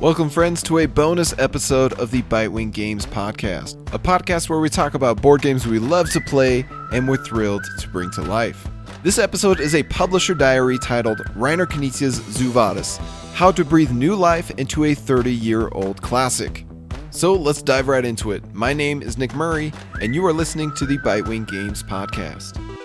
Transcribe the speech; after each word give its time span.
Welcome, 0.00 0.30
friends, 0.30 0.62
to 0.62 0.78
a 0.78 0.86
bonus 0.86 1.36
episode 1.40 1.92
of 1.94 2.12
the 2.12 2.22
Bitewing 2.22 2.72
Games 2.72 3.04
podcast, 3.04 3.74
a 3.92 3.98
podcast 3.98 4.48
where 4.48 4.60
we 4.60 4.68
talk 4.68 4.94
about 4.94 5.20
board 5.20 5.42
games 5.42 5.66
we 5.66 5.80
love 5.80 6.08
to 6.10 6.20
play 6.20 6.64
and 6.92 7.08
we're 7.08 7.16
thrilled 7.16 7.64
to 7.80 7.88
bring 7.88 8.08
to 8.12 8.22
life. 8.22 8.68
This 9.02 9.18
episode 9.18 9.58
is 9.58 9.74
a 9.74 9.82
publisher 9.82 10.36
diary 10.36 10.78
titled 10.78 11.18
Reiner 11.34 11.66
Knizia's 11.66 12.14
Zoo 12.32 12.52
Vadis 12.52 12.98
How 13.34 13.50
to 13.50 13.64
Breathe 13.64 13.90
New 13.90 14.14
Life 14.14 14.52
into 14.52 14.84
a 14.84 14.94
30 14.94 15.32
Year 15.32 15.68
Old 15.72 16.00
Classic. 16.00 16.64
So 17.10 17.34
let's 17.34 17.60
dive 17.60 17.88
right 17.88 18.04
into 18.04 18.30
it. 18.30 18.44
My 18.54 18.72
name 18.72 19.02
is 19.02 19.18
Nick 19.18 19.34
Murray, 19.34 19.72
and 20.00 20.14
you 20.14 20.24
are 20.26 20.32
listening 20.32 20.72
to 20.76 20.86
the 20.86 20.98
Bitewing 20.98 21.50
Games 21.50 21.82
podcast. 21.82 22.77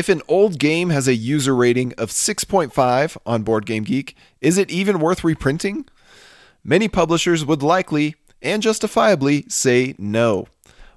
If 0.00 0.08
an 0.08 0.22
old 0.28 0.58
game 0.58 0.88
has 0.88 1.06
a 1.06 1.14
user 1.14 1.54
rating 1.54 1.92
of 1.98 2.08
6.5 2.08 3.18
on 3.26 3.44
BoardGameGeek, 3.44 4.14
is 4.40 4.56
it 4.56 4.70
even 4.70 4.98
worth 4.98 5.22
reprinting? 5.22 5.84
Many 6.64 6.88
publishers 6.88 7.44
would 7.44 7.62
likely, 7.62 8.14
and 8.40 8.62
justifiably, 8.62 9.44
say 9.50 9.94
no. 9.98 10.46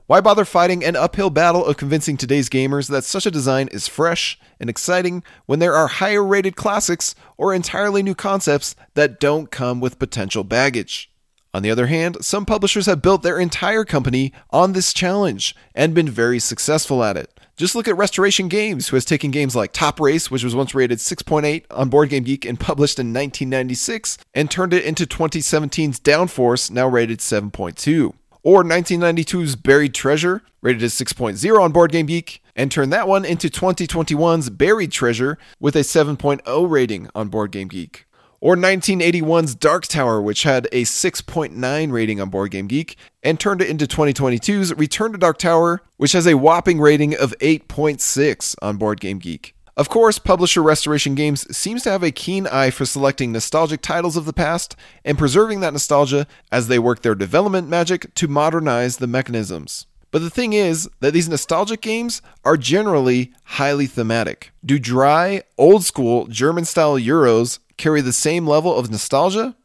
Why 0.08 0.21
bother 0.21 0.45
fighting 0.45 0.85
an 0.85 0.95
uphill 0.95 1.30
battle 1.30 1.66
of 1.66 1.75
convincing 1.75 2.16
today's 2.16 2.47
gamers 2.47 2.89
that 2.91 3.03
such 3.03 3.25
a 3.25 3.31
design 3.31 3.67
is 3.73 3.89
fresh 3.89 4.39
and 4.58 4.70
exciting 4.70 5.22
when 5.47 5.59
there 5.59 5.73
are 5.73 5.88
higher 5.88 6.23
rated 6.23 6.55
classics 6.55 7.13
or 7.35 7.53
entirely 7.53 8.03
new 8.03 8.16
concepts 8.16 8.73
that 8.94 9.20
don't 9.20 9.52
come 9.52 9.81
with 9.81 9.99
potential 9.99 10.45
baggage? 10.45 11.11
On 11.53 11.61
the 11.61 11.72
other 11.72 11.88
hand, 11.88 12.23
some 12.23 12.45
publishers 12.45 12.85
have 12.85 13.02
built 13.02 13.22
their 13.22 13.38
entire 13.38 13.83
company 13.83 14.31
on 14.52 14.72
this 14.72 14.94
challenge 14.94 15.58
and 15.75 15.94
been 15.94 16.09
very 16.09 16.39
successful 16.39 17.03
at 17.03 17.17
it. 17.17 17.38
Just 17.55 17.75
look 17.75 17.87
at 17.87 17.97
Restoration 17.97 18.47
Games, 18.47 18.87
who 18.87 18.95
has 18.95 19.05
taken 19.05 19.29
games 19.29 19.55
like 19.55 19.73
Top 19.73 19.99
Race, 19.99 20.31
which 20.31 20.43
was 20.43 20.55
once 20.55 20.73
rated 20.73 20.97
6.8 20.97 21.65
on 21.69 21.91
BoardGameGeek 21.91 22.49
and 22.49 22.59
published 22.59 22.97
in 22.97 23.13
1996, 23.13 24.17
and 24.33 24.49
turned 24.49 24.73
it 24.73 24.83
into 24.83 25.05
2017's 25.05 25.99
Downforce, 25.99 26.71
now 26.71 26.87
rated 26.87 27.19
7.2. 27.19 28.13
Or 28.41 28.63
1992's 28.63 29.55
Buried 29.55 29.93
Treasure, 29.93 30.41
rated 30.61 30.81
as 30.81 30.95
6.0 30.95 31.61
on 31.61 31.71
BoardGameGeek, 31.71 32.39
and 32.55 32.71
turned 32.71 32.91
that 32.91 33.07
one 33.07 33.23
into 33.23 33.49
2021's 33.49 34.49
Buried 34.49 34.91
Treasure 34.91 35.37
with 35.59 35.75
a 35.75 35.81
7.0 35.81 36.69
rating 36.69 37.07
on 37.13 37.29
BoardGameGeek 37.29 38.05
or 38.44 38.58
1981's 38.58 39.55
Dark 39.55 39.88
Tower, 39.88 40.22
which 40.22 40.44
had 40.44 40.67
a 40.73 40.83
6.9 40.83 41.91
rating 41.94 42.19
on 42.19 42.30
BoardGameGeek, 42.30 42.95
and 43.23 43.39
turned 43.39 43.61
it 43.61 43.69
into 43.69 43.88
2022's 43.88 44.73
Return 44.75 45.13
to 45.13 45.17
Dark 45.17 45.38
Tower, 45.38 45.81
which 45.95 46.11
has 46.11 46.27
a 46.27 46.36
whopping 46.36 46.81
rating 46.81 47.16
of 47.16 47.33
8.6 47.39 48.55
on 48.61 48.77
BoardGameGeek. 48.77 49.53
Of 49.77 49.88
course, 49.88 50.19
publisher 50.19 50.61
Restoration 50.61 51.16
Games 51.16 51.55
seems 51.55 51.83
to 51.83 51.91
have 51.91 52.03
a 52.03 52.11
keen 52.11 52.45
eye 52.47 52.69
for 52.69 52.83
selecting 52.83 53.31
nostalgic 53.31 53.81
titles 53.81 54.17
of 54.17 54.25
the 54.25 54.33
past 54.33 54.75
and 55.05 55.17
preserving 55.17 55.61
that 55.61 55.71
nostalgia 55.71 56.27
as 56.52 56.67
they 56.67 56.77
work 56.77 57.02
their 57.02 57.16
development 57.16 57.69
magic 57.69 58.14
to 58.16 58.27
modernize 58.27 58.97
the 58.97 59.08
mechanisms. 59.08 59.88
But 60.11 60.21
the 60.21 60.30
thing 60.30 60.52
is 60.52 60.89
that 60.99 61.14
these 61.14 61.30
nostalgic 61.30 61.80
games 61.80 62.21
are 62.44 62.58
generally 62.58 63.31
highly 63.45 63.88
thematic. 63.88 64.52
Do 64.66 64.77
dry, 64.77 65.44
old 65.58 65.86
school 65.86 66.27
German 66.27 66.66
style 66.66 66.99
Euros 66.99 67.59
carry 67.77 68.02
the 68.02 68.13
same 68.13 68.47
level 68.47 68.75
of 68.75 68.89
nostalgia? 68.89 69.55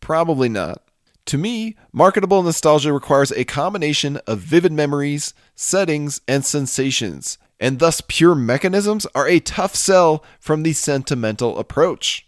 Probably 0.00 0.48
not. 0.48 0.82
To 1.26 1.36
me, 1.36 1.76
marketable 1.92 2.42
nostalgia 2.42 2.92
requires 2.92 3.30
a 3.32 3.44
combination 3.44 4.16
of 4.26 4.38
vivid 4.38 4.72
memories, 4.72 5.34
settings, 5.54 6.22
and 6.26 6.44
sensations, 6.44 7.36
and 7.60 7.78
thus 7.78 8.00
pure 8.00 8.34
mechanisms 8.34 9.06
are 9.14 9.28
a 9.28 9.40
tough 9.40 9.74
sell 9.74 10.24
from 10.40 10.62
the 10.62 10.72
sentimental 10.72 11.58
approach. 11.58 12.26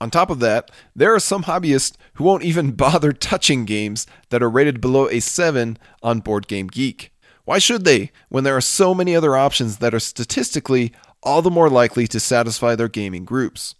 On 0.00 0.10
top 0.10 0.30
of 0.30 0.38
that, 0.40 0.70
there 0.94 1.12
are 1.14 1.20
some 1.20 1.42
hobbyists 1.42 1.96
who 2.14 2.24
won't 2.24 2.44
even 2.44 2.70
bother 2.76 3.12
touching 3.12 3.64
games 3.64 4.06
that 4.28 4.42
are 4.42 4.48
rated 4.48 4.80
below 4.80 5.08
a 5.08 5.20
7 5.20 5.76
on 6.02 6.22
BoardGameGeek. 6.22 7.08
Why 7.44 7.58
should 7.58 7.84
they, 7.84 8.12
when 8.28 8.44
there 8.44 8.56
are 8.56 8.60
so 8.60 8.94
many 8.94 9.16
other 9.16 9.36
options 9.36 9.78
that 9.78 9.92
are 9.92 9.98
statistically 9.98 10.92
all 11.22 11.42
the 11.42 11.50
more 11.50 11.68
likely 11.68 12.06
to 12.06 12.20
satisfy 12.20 12.76
their 12.76 12.88
gaming 12.88 13.24
groups? 13.24 13.74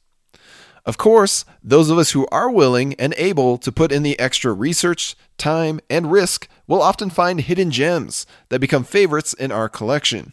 Of 0.86 0.98
course, 0.98 1.44
those 1.62 1.90
of 1.90 1.98
us 1.98 2.12
who 2.12 2.26
are 2.32 2.50
willing 2.50 2.94
and 2.94 3.14
able 3.16 3.58
to 3.58 3.72
put 3.72 3.92
in 3.92 4.02
the 4.02 4.18
extra 4.18 4.52
research, 4.52 5.14
time, 5.36 5.80
and 5.90 6.10
risk 6.10 6.48
will 6.66 6.82
often 6.82 7.10
find 7.10 7.40
hidden 7.40 7.70
gems 7.70 8.26
that 8.48 8.60
become 8.60 8.84
favorites 8.84 9.34
in 9.34 9.52
our 9.52 9.68
collection. 9.68 10.32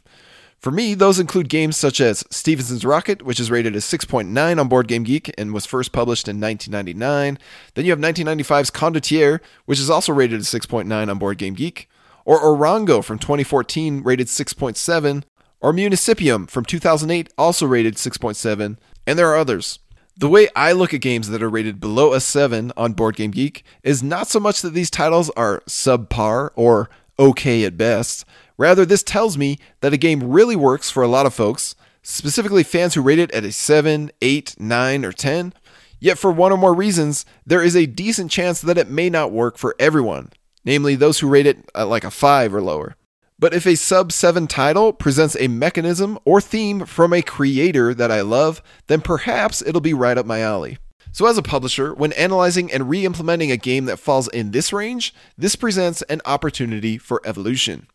For 0.59 0.71
me, 0.71 0.95
those 0.95 1.19
include 1.19 1.49
games 1.49 1.77
such 1.77 2.01
as 2.01 2.23
Stephenson's 2.31 2.83
Rocket, 2.83 3.21
which 3.21 3.39
is 3.39 3.51
rated 3.51 3.75
as 3.75 3.85
6.9 3.85 4.59
on 4.59 4.69
BoardGameGeek 4.69 5.31
and 5.37 5.53
was 5.53 5.67
first 5.67 5.91
published 5.91 6.27
in 6.27 6.41
1999. 6.41 7.37
Then 7.75 7.85
you 7.85 7.91
have 7.91 7.99
1995's 7.99 8.71
Condottiere, 8.71 9.39
which 9.65 9.79
is 9.79 9.89
also 9.89 10.13
rated 10.13 10.39
as 10.39 10.47
6.9 10.47 10.91
on 10.91 11.19
BoardGameGeek. 11.19 11.85
Or 12.25 12.39
Orongo 12.41 13.03
from 13.03 13.19
2014, 13.19 14.01
rated 14.01 14.27
6.7. 14.27 15.23
Or 15.61 15.71
Municipium 15.71 16.49
from 16.49 16.65
2008, 16.65 17.31
also 17.37 17.65
rated 17.67 17.95
6.7. 17.95 18.77
And 19.05 19.19
there 19.19 19.29
are 19.29 19.37
others. 19.37 19.79
The 20.19 20.27
way 20.27 20.47
I 20.55 20.71
look 20.71 20.95
at 20.95 21.01
games 21.01 21.29
that 21.29 21.43
are 21.43 21.49
rated 21.49 21.79
below 21.79 22.13
a 22.13 22.19
7 22.19 22.71
on 22.75 22.95
BoardGameGeek 22.95 23.61
is 23.83 24.01
not 24.01 24.27
so 24.27 24.39
much 24.39 24.63
that 24.63 24.73
these 24.73 24.89
titles 24.89 25.29
are 25.37 25.61
subpar 25.67 26.49
or 26.55 26.89
okay 27.19 27.63
at 27.65 27.77
best. 27.77 28.25
Rather, 28.57 28.83
this 28.83 29.03
tells 29.03 29.37
me 29.37 29.59
that 29.81 29.93
a 29.93 29.97
game 29.97 30.23
really 30.23 30.55
works 30.55 30.89
for 30.89 31.03
a 31.03 31.07
lot 31.07 31.27
of 31.27 31.35
folks, 31.35 31.75
specifically 32.01 32.63
fans 32.63 32.95
who 32.95 33.03
rate 33.03 33.19
it 33.19 33.29
at 33.29 33.43
a 33.43 33.51
7, 33.51 34.09
8, 34.19 34.55
9, 34.59 35.05
or 35.05 35.11
10. 35.11 35.53
Yet, 35.99 36.17
for 36.17 36.31
one 36.31 36.51
or 36.51 36.57
more 36.57 36.73
reasons, 36.73 37.23
there 37.45 37.61
is 37.61 37.75
a 37.75 37.85
decent 37.85 38.31
chance 38.31 38.59
that 38.61 38.79
it 38.79 38.89
may 38.89 39.11
not 39.11 39.31
work 39.31 39.59
for 39.59 39.75
everyone, 39.77 40.31
namely 40.65 40.95
those 40.95 41.19
who 41.19 41.29
rate 41.29 41.45
it 41.45 41.69
like 41.75 42.03
a 42.03 42.09
5 42.09 42.55
or 42.55 42.61
lower. 42.63 42.95
But 43.39 43.53
if 43.53 43.67
a 43.67 43.75
sub 43.75 44.11
7 44.11 44.47
title 44.47 44.91
presents 44.91 45.37
a 45.39 45.47
mechanism 45.47 46.17
or 46.25 46.41
theme 46.41 46.85
from 46.85 47.13
a 47.13 47.21
creator 47.21 47.93
that 47.93 48.11
I 48.11 48.21
love, 48.21 48.63
then 48.87 48.99
perhaps 48.99 49.61
it'll 49.61 49.79
be 49.79 49.93
right 49.93 50.17
up 50.17 50.25
my 50.25 50.39
alley. 50.39 50.79
So, 51.11 51.27
as 51.27 51.37
a 51.37 51.43
publisher, 51.43 51.93
when 51.93 52.13
analyzing 52.13 52.71
and 52.71 52.89
re 52.89 53.05
implementing 53.05 53.51
a 53.51 53.57
game 53.57 53.85
that 53.85 53.97
falls 53.97 54.27
in 54.27 54.51
this 54.51 54.73
range, 54.73 55.13
this 55.37 55.55
presents 55.55 56.01
an 56.03 56.21
opportunity 56.25 56.97
for 56.97 57.21
evolution. 57.25 57.87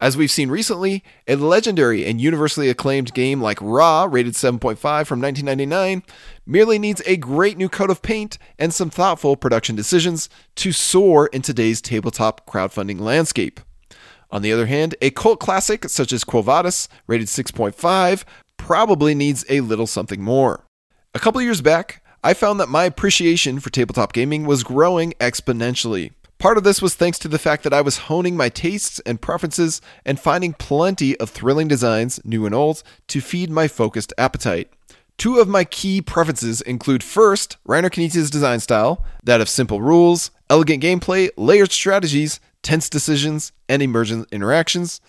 As 0.00 0.16
we've 0.16 0.30
seen 0.30 0.48
recently, 0.48 1.02
a 1.26 1.36
legendary 1.36 2.06
and 2.06 2.20
universally 2.20 2.68
acclaimed 2.70 3.12
game 3.14 3.42
like 3.42 3.60
Ra, 3.60 4.04
rated 4.04 4.34
7.5 4.34 4.78
from 4.78 5.20
1999, 5.20 6.02
merely 6.46 6.78
needs 6.78 7.02
a 7.04 7.16
great 7.16 7.58
new 7.58 7.68
coat 7.68 7.90
of 7.90 8.00
paint 8.00 8.38
and 8.58 8.72
some 8.72 8.90
thoughtful 8.90 9.36
production 9.36 9.74
decisions 9.74 10.28
to 10.54 10.72
soar 10.72 11.26
in 11.26 11.42
today's 11.42 11.80
tabletop 11.80 12.46
crowdfunding 12.46 13.00
landscape. 13.00 13.60
On 14.30 14.42
the 14.42 14.52
other 14.52 14.66
hand, 14.66 14.94
a 15.00 15.10
cult 15.10 15.40
classic 15.40 15.88
such 15.88 16.12
as 16.12 16.24
Quo 16.24 16.42
Vadis, 16.42 16.88
rated 17.06 17.28
6.5, 17.28 18.24
probably 18.56 19.14
needs 19.14 19.44
a 19.48 19.60
little 19.60 19.86
something 19.86 20.22
more. 20.22 20.64
A 21.14 21.18
couple 21.18 21.40
years 21.40 21.62
back, 21.62 22.04
I 22.22 22.34
found 22.34 22.60
that 22.60 22.68
my 22.68 22.84
appreciation 22.84 23.60
for 23.60 23.70
tabletop 23.70 24.12
gaming 24.12 24.44
was 24.44 24.64
growing 24.64 25.12
exponentially. 25.20 26.12
Part 26.38 26.58
of 26.58 26.64
this 26.64 26.82
was 26.82 26.94
thanks 26.94 27.18
to 27.20 27.28
the 27.28 27.38
fact 27.38 27.64
that 27.64 27.72
I 27.72 27.80
was 27.80 27.98
honing 27.98 28.36
my 28.36 28.48
tastes 28.48 29.00
and 29.00 29.20
preferences 29.20 29.80
and 30.04 30.20
finding 30.20 30.52
plenty 30.52 31.16
of 31.18 31.30
thrilling 31.30 31.66
designs, 31.66 32.20
new 32.24 32.46
and 32.46 32.54
old, 32.54 32.82
to 33.08 33.20
feed 33.20 33.50
my 33.50 33.66
focused 33.66 34.12
appetite. 34.18 34.70
Two 35.16 35.38
of 35.38 35.48
my 35.48 35.64
key 35.64 36.00
preferences 36.00 36.60
include 36.60 37.02
first, 37.02 37.56
Reiner 37.66 37.90
Knizia's 37.90 38.30
design 38.30 38.60
style, 38.60 39.04
that 39.24 39.40
of 39.40 39.48
simple 39.48 39.82
rules, 39.82 40.30
elegant 40.48 40.80
gameplay, 40.80 41.30
layered 41.36 41.72
strategies, 41.72 42.38
tense 42.68 42.90
decisions, 42.90 43.50
and 43.66 43.80
emergent 43.80 44.28
interactions. 44.30 45.00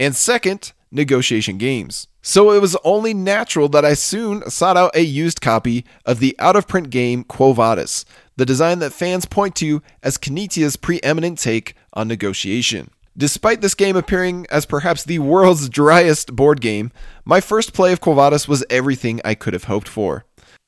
And 0.00 0.16
second, 0.16 0.72
negotiation 0.90 1.58
games. 1.58 2.08
So 2.22 2.52
it 2.52 2.62
was 2.62 2.74
only 2.84 3.12
natural 3.12 3.68
that 3.68 3.84
I 3.84 3.92
soon 3.92 4.48
sought 4.48 4.78
out 4.78 4.96
a 4.96 5.02
used 5.02 5.42
copy 5.42 5.84
of 6.06 6.20
the 6.20 6.34
out 6.38 6.56
of 6.56 6.66
print 6.66 6.88
game 6.88 7.22
Quo 7.24 7.52
Vadis, 7.52 8.06
the 8.36 8.46
design 8.46 8.78
that 8.78 8.94
fans 8.94 9.26
point 9.26 9.54
to 9.56 9.82
as 10.02 10.16
Knizia's 10.16 10.76
preeminent 10.76 11.38
take 11.38 11.74
on 11.92 12.08
negotiation. 12.08 12.90
Despite 13.14 13.60
this 13.60 13.74
game 13.74 13.94
appearing 13.94 14.46
as 14.50 14.64
perhaps 14.64 15.04
the 15.04 15.18
world's 15.18 15.68
driest 15.68 16.34
board 16.34 16.62
game, 16.62 16.92
my 17.26 17.42
first 17.42 17.74
play 17.74 17.92
of 17.92 18.00
Quo 18.00 18.14
Vadis 18.14 18.48
was 18.48 18.64
everything 18.70 19.20
I 19.22 19.34
could 19.34 19.52
have 19.52 19.64
hoped 19.64 19.86
for. 19.86 20.24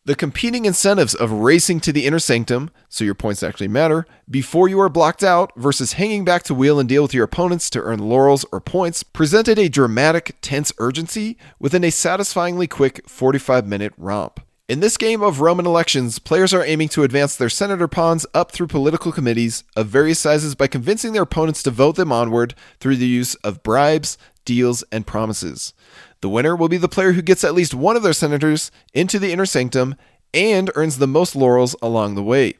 The 0.06 0.15
competing 0.15 0.67
incentives 0.67 1.15
of 1.15 1.33
racing 1.33 1.81
to 1.81 1.93
the 1.93 2.05
inner 2.05 2.19
sanctum, 2.19 2.71
so 2.91 3.05
your 3.05 3.15
points 3.15 3.43
actually 3.43 3.69
matter, 3.69 4.06
before 4.31 4.69
you 4.69 4.79
are 4.81 4.91
blocked 4.91 5.25
out 5.25 5.51
versus 5.56 5.95
hanging 5.95 6.27
back 6.27 6.43
to 6.43 6.55
wheel 6.55 6.79
and 6.79 6.87
deal 6.87 7.01
with 7.01 7.15
your 7.15 7.25
opponents 7.25 7.71
to 7.71 7.81
earn 7.81 8.01
laurels 8.01 8.45
or 8.53 8.61
points 8.61 9.03
presented 9.03 9.59
a 9.59 9.71
dramatic, 9.71 10.37
tense 10.43 10.75
urgency 10.77 11.39
within 11.59 11.83
a 11.83 11.91
satisfyingly 11.91 12.67
quick 12.67 13.09
45 13.09 13.67
minute 13.67 13.95
romp. 13.97 14.41
In 14.69 14.81
this 14.81 14.99
game 14.99 15.23
of 15.23 15.41
Roman 15.41 15.65
elections, 15.65 16.19
players 16.19 16.53
are 16.53 16.65
aiming 16.65 16.91
to 16.91 17.03
advance 17.03 17.35
their 17.35 17.49
senator 17.49 17.89
pawns 17.89 18.27
up 18.35 18.53
through 18.53 18.67
political 18.67 19.11
committees 19.11 19.65
of 19.75 19.87
various 19.87 20.19
sizes 20.19 20.55
by 20.55 20.67
convincing 20.67 21.15
their 21.15 21.23
opponents 21.23 21.62
to 21.62 21.71
vote 21.71 21.97
them 21.97 22.12
onward 22.12 22.55
through 22.79 22.97
the 22.97 23.06
use 23.06 23.37
of 23.37 23.62
bribes, 23.62 24.19
deals, 24.45 24.85
and 24.93 25.06
promises. 25.06 25.73
The 26.20 26.28
winner 26.28 26.56
will 26.56 26.69
be 26.69 26.76
the 26.76 26.88
player 26.88 27.12
who 27.12 27.22
gets 27.22 27.44
at 27.44 27.55
least 27.55 27.75
one 27.75 27.96
of 27.96 28.02
their 28.02 28.12
senators 28.12 28.70
into 28.93 29.19
the 29.19 29.32
inner 29.32 29.46
sanctum 29.46 29.94
and 30.32 30.70
earns 30.75 30.99
the 30.99 31.06
most 31.06 31.37
laurels 31.37 31.76
along 31.81 32.14
the 32.14 32.22
way. 32.22 32.55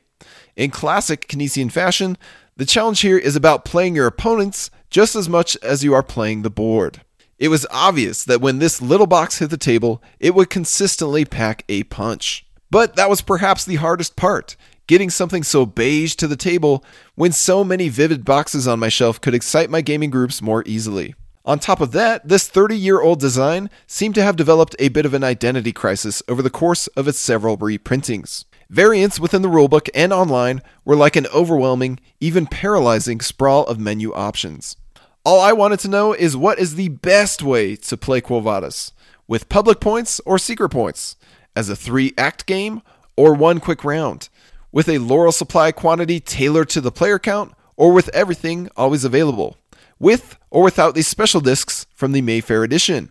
In 0.57 0.71
classic 0.71 1.27
Knizia 1.29 1.71
fashion, 1.71 2.17
the 2.57 2.67
challenge 2.67 3.01
here 3.01 3.19
is 3.19 3.35
about 3.35 3.65
playing 3.65 3.97
your 3.97 4.07
opponents 4.07 4.71
just 4.91 5.17
as 5.17 5.29
much 5.29 5.57
as 5.63 5.83
you 5.83 5.93
are 5.95 6.03
playing 6.03 6.43
the 6.43 6.51
board. 6.51 7.01
It 7.39 7.49
was 7.49 7.67
obvious 7.71 8.25
that 8.25 8.41
when 8.41 8.61
this 8.61 8.81
little 8.81 9.09
box 9.09 9.39
hit 9.39 9.51
the 9.51 9.57
table, 9.57 10.01
it 10.21 10.35
would 10.35 10.51
consistently 10.51 11.25
pack 11.25 11.65
a 11.69 11.83
punch. 11.85 12.47
But 12.71 12.95
that 12.97 13.11
was 13.11 13.23
perhaps 13.23 13.65
the 13.65 13.77
hardest 13.77 14.15
part 14.15 14.57
getting 14.87 15.11
something 15.11 15.43
so 15.43 15.65
beige 15.65 16.15
to 16.15 16.29
the 16.29 16.37
table 16.37 16.85
when 17.15 17.33
so 17.33 17.65
many 17.65 17.89
vivid 17.89 18.25
boxes 18.25 18.69
on 18.69 18.79
my 18.79 18.89
shelf 18.89 19.21
could 19.21 19.35
excite 19.35 19.71
my 19.71 19.81
gaming 19.81 20.11
groups 20.11 20.43
more 20.43 20.63
easily. 20.67 21.15
On 21.47 21.59
top 21.59 21.83
of 21.83 21.93
that, 21.93 22.27
this 22.27 22.49
30 22.49 22.75
year 22.75 23.03
old 23.03 23.21
design 23.21 23.69
seemed 23.87 24.15
to 24.15 24.23
have 24.23 24.35
developed 24.35 24.75
a 24.79 24.89
bit 24.89 25.05
of 25.05 25.13
an 25.13 25.23
identity 25.23 25.73
crisis 25.73 26.23
over 26.27 26.41
the 26.41 26.49
course 26.49 26.87
of 26.89 27.07
its 27.07 27.19
several 27.19 27.59
reprintings. 27.59 28.47
Variants 28.71 29.21
within 29.21 29.43
the 29.43 29.51
rulebook 29.51 29.91
and 29.95 30.11
online 30.11 30.63
were 30.87 30.97
like 30.97 31.17
an 31.17 31.27
overwhelming, 31.35 32.01
even 32.19 32.47
paralyzing 32.47 33.21
sprawl 33.21 33.65
of 33.65 33.79
menu 33.79 34.11
options. 34.15 34.77
All 35.23 35.39
I 35.39 35.53
wanted 35.53 35.81
to 35.81 35.89
know 35.89 36.15
is 36.15 36.35
what 36.35 36.59
is 36.59 36.77
the 36.77 36.89
best 36.89 37.43
way 37.43 37.77
to 37.77 37.97
play 37.99 38.23
Quo 38.23 38.41
Vadis? 38.41 38.93
With 39.29 39.51
public 39.51 39.81
points 39.81 40.21
or 40.25 40.39
secret 40.39 40.71
points? 40.71 41.17
As 41.55 41.69
a 41.69 41.77
three 41.77 42.15
act 42.17 42.47
game 42.47 42.81
or 43.19 43.35
one 43.35 43.61
quick 43.61 43.85
round? 43.85 44.31
With 44.73 44.89
a 44.89 44.97
laurel 44.97 45.31
supply 45.31 45.73
quantity 45.73 46.21
tailored 46.21 46.71
to 46.71 46.81
the 46.81 46.91
player 46.91 47.19
count 47.19 47.53
or 47.77 47.93
with 47.93 48.09
everything 48.15 48.71
always 48.79 49.05
available? 49.05 49.59
With 49.99 50.39
or 50.51 50.63
without 50.63 50.95
these 50.95 51.09
special 51.09 51.41
discs 51.41 51.87
from 51.95 52.13
the 52.13 52.23
Mayfair 52.23 52.65
edition? 52.65 53.11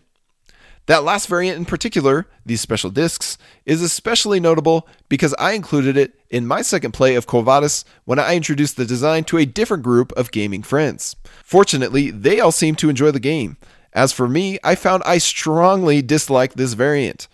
That 0.86 1.04
last 1.04 1.28
variant 1.28 1.56
in 1.56 1.64
particular, 1.64 2.26
these 2.44 2.60
special 2.60 2.90
discs, 2.90 3.38
is 3.64 3.80
especially 3.80 4.38
notable 4.38 4.86
because 5.08 5.34
I 5.38 5.52
included 5.52 5.96
it 5.96 6.20
in 6.28 6.46
my 6.46 6.60
second 6.60 6.92
play 6.92 7.14
of 7.14 7.26
Quo 7.26 7.42
when 8.04 8.18
I 8.18 8.36
introduced 8.36 8.76
the 8.76 8.84
design 8.84 9.24
to 9.24 9.38
a 9.38 9.46
different 9.46 9.82
group 9.82 10.12
of 10.12 10.30
gaming 10.30 10.62
friends. 10.62 11.16
Fortunately, 11.42 12.10
they 12.10 12.38
all 12.38 12.52
seemed 12.52 12.78
to 12.78 12.90
enjoy 12.90 13.12
the 13.12 13.20
game. 13.20 13.56
As 13.94 14.12
for 14.12 14.28
me, 14.28 14.58
I 14.62 14.74
found 14.74 15.02
I 15.06 15.18
strongly 15.18 16.02
disliked 16.02 16.56
this 16.56 16.74
variant. 16.74 17.28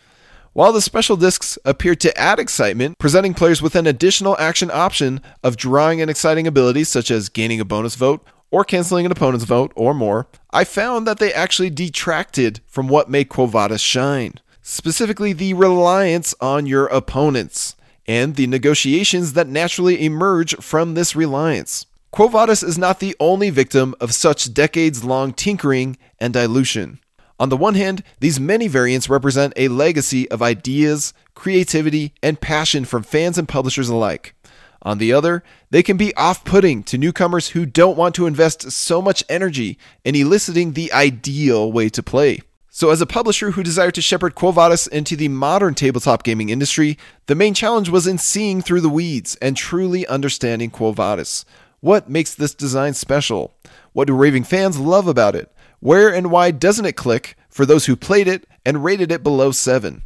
While 0.53 0.73
the 0.73 0.83
special 0.83 1.17
discs 1.17 1.59
appeared 1.65 2.01
to 2.01 2.17
add 2.19 2.39
excitement, 2.39 2.99
presenting 2.99 3.35
players 3.35 3.63
with 3.63 3.75
an 3.75 3.87
additional 3.87 4.37
action 4.39 4.71
option 4.71 5.23
of 5.43 5.57
drawing 5.57 6.01
an 6.01 6.09
exciting 6.09 6.47
ability 6.47 6.85
such 6.85 7.11
as 7.11 7.29
gaining 7.29 7.61
a 7.61 7.65
bonus 7.65 7.95
vote 7.95 8.25
or 8.51 8.65
canceling 8.65 9.07
an 9.07 9.13
opponent's 9.13 9.45
vote 9.45 9.73
or 9.77 9.95
more, 9.95 10.27
I 10.51 10.65
found 10.65 11.07
that 11.07 11.19
they 11.19 11.33
actually 11.33 11.71
detracted 11.71 12.61
from 12.67 12.89
what 12.89 13.11
made 13.11 13.29
Quo 13.29 13.47
Vadis 13.47 13.81
shine, 13.81 14.35
specifically 14.63 15.33
the 15.33 15.55
reliance 15.55 16.35
on 16.41 16.67
your 16.67 16.87
opponents 16.87 17.77
and 18.07 18.35
the 18.35 18.47
negotiations 18.47 19.35
that 19.35 19.47
naturally 19.47 20.05
emerge 20.05 20.57
from 20.57 20.95
this 20.95 21.15
reliance. 21.15 21.87
Quo 22.11 22.27
Vadis 22.27 22.63
is 22.63 22.77
not 22.77 22.99
the 22.99 23.15
only 23.21 23.51
victim 23.51 23.95
of 24.01 24.13
such 24.13 24.53
decades 24.53 25.05
long 25.05 25.33
tinkering 25.33 25.97
and 26.19 26.35
dilution. 26.35 26.99
On 27.39 27.49
the 27.49 27.57
one 27.57 27.75
hand, 27.75 28.03
these 28.19 28.39
many 28.39 28.69
variants 28.69 29.09
represent 29.09 29.55
a 29.57 29.69
legacy 29.69 30.31
of 30.31 30.43
ideas, 30.43 31.15
creativity, 31.35 32.13
and 32.23 32.41
passion 32.41 32.85
from 32.85 33.03
fans 33.03 33.39
and 33.39 33.49
publishers 33.49 33.89
alike. 33.89 34.35
On 34.83 34.99
the 34.99 35.13
other, 35.13 35.43
they 35.71 35.83
can 35.83 35.97
be 35.97 36.15
off 36.17 36.45
putting 36.45 36.83
to 36.85 36.97
newcomers 36.97 37.49
who 37.49 37.67
don't 37.67 37.99
want 37.99 38.15
to 38.15 38.27
invest 38.27 38.71
so 38.73 39.03
much 39.03 39.25
energy 39.29 39.79
in 40.05 40.15
eliciting 40.15 40.73
the 40.73 40.93
ideal 40.93 41.71
way 41.71 41.89
to 41.91 42.03
play. 42.03 42.41
So, 42.73 42.91
as 42.91 43.01
a 43.01 43.07
publisher 43.07 43.51
who 43.51 43.63
desired 43.63 43.97
to 43.97 44.01
shepherd 44.01 44.35
Quo 44.35 44.53
Vadis 44.53 44.87
into 44.87 45.17
the 45.17 45.29
modern 45.29 45.75
tabletop 45.75 46.23
gaming 46.23 46.51
industry, 46.51 46.97
the 47.27 47.35
main 47.35 47.53
challenge 47.53 47.89
was 47.89 48.07
in 48.07 48.17
seeing 48.17 48.63
through 48.63 48.81
the 48.81 48.89
weeds 48.89 49.37
and 49.43 49.57
truly 49.57 50.07
understanding 50.07 50.71
Quo 50.71 50.93
Vadis. 50.93 51.45
What 51.81 52.09
makes 52.09 52.35
this 52.35 52.55
design 52.55 52.95
special? 52.95 53.55
What 53.93 54.07
do 54.07 54.15
raving 54.15 54.45
fans 54.45 54.79
love 54.79 55.09
about 55.09 55.35
it? 55.35 55.51
Where 55.81 56.15
and 56.15 56.31
why 56.31 56.53
doesn't 56.53 56.87
it 56.87 56.93
click 56.93 57.37
for 57.49 57.67
those 57.67 57.87
who 57.87 57.97
played 57.97 58.29
it 58.29 58.47
and 58.65 58.85
rated 58.85 59.11
it 59.11 59.23
below 59.23 59.51
7? 59.51 60.03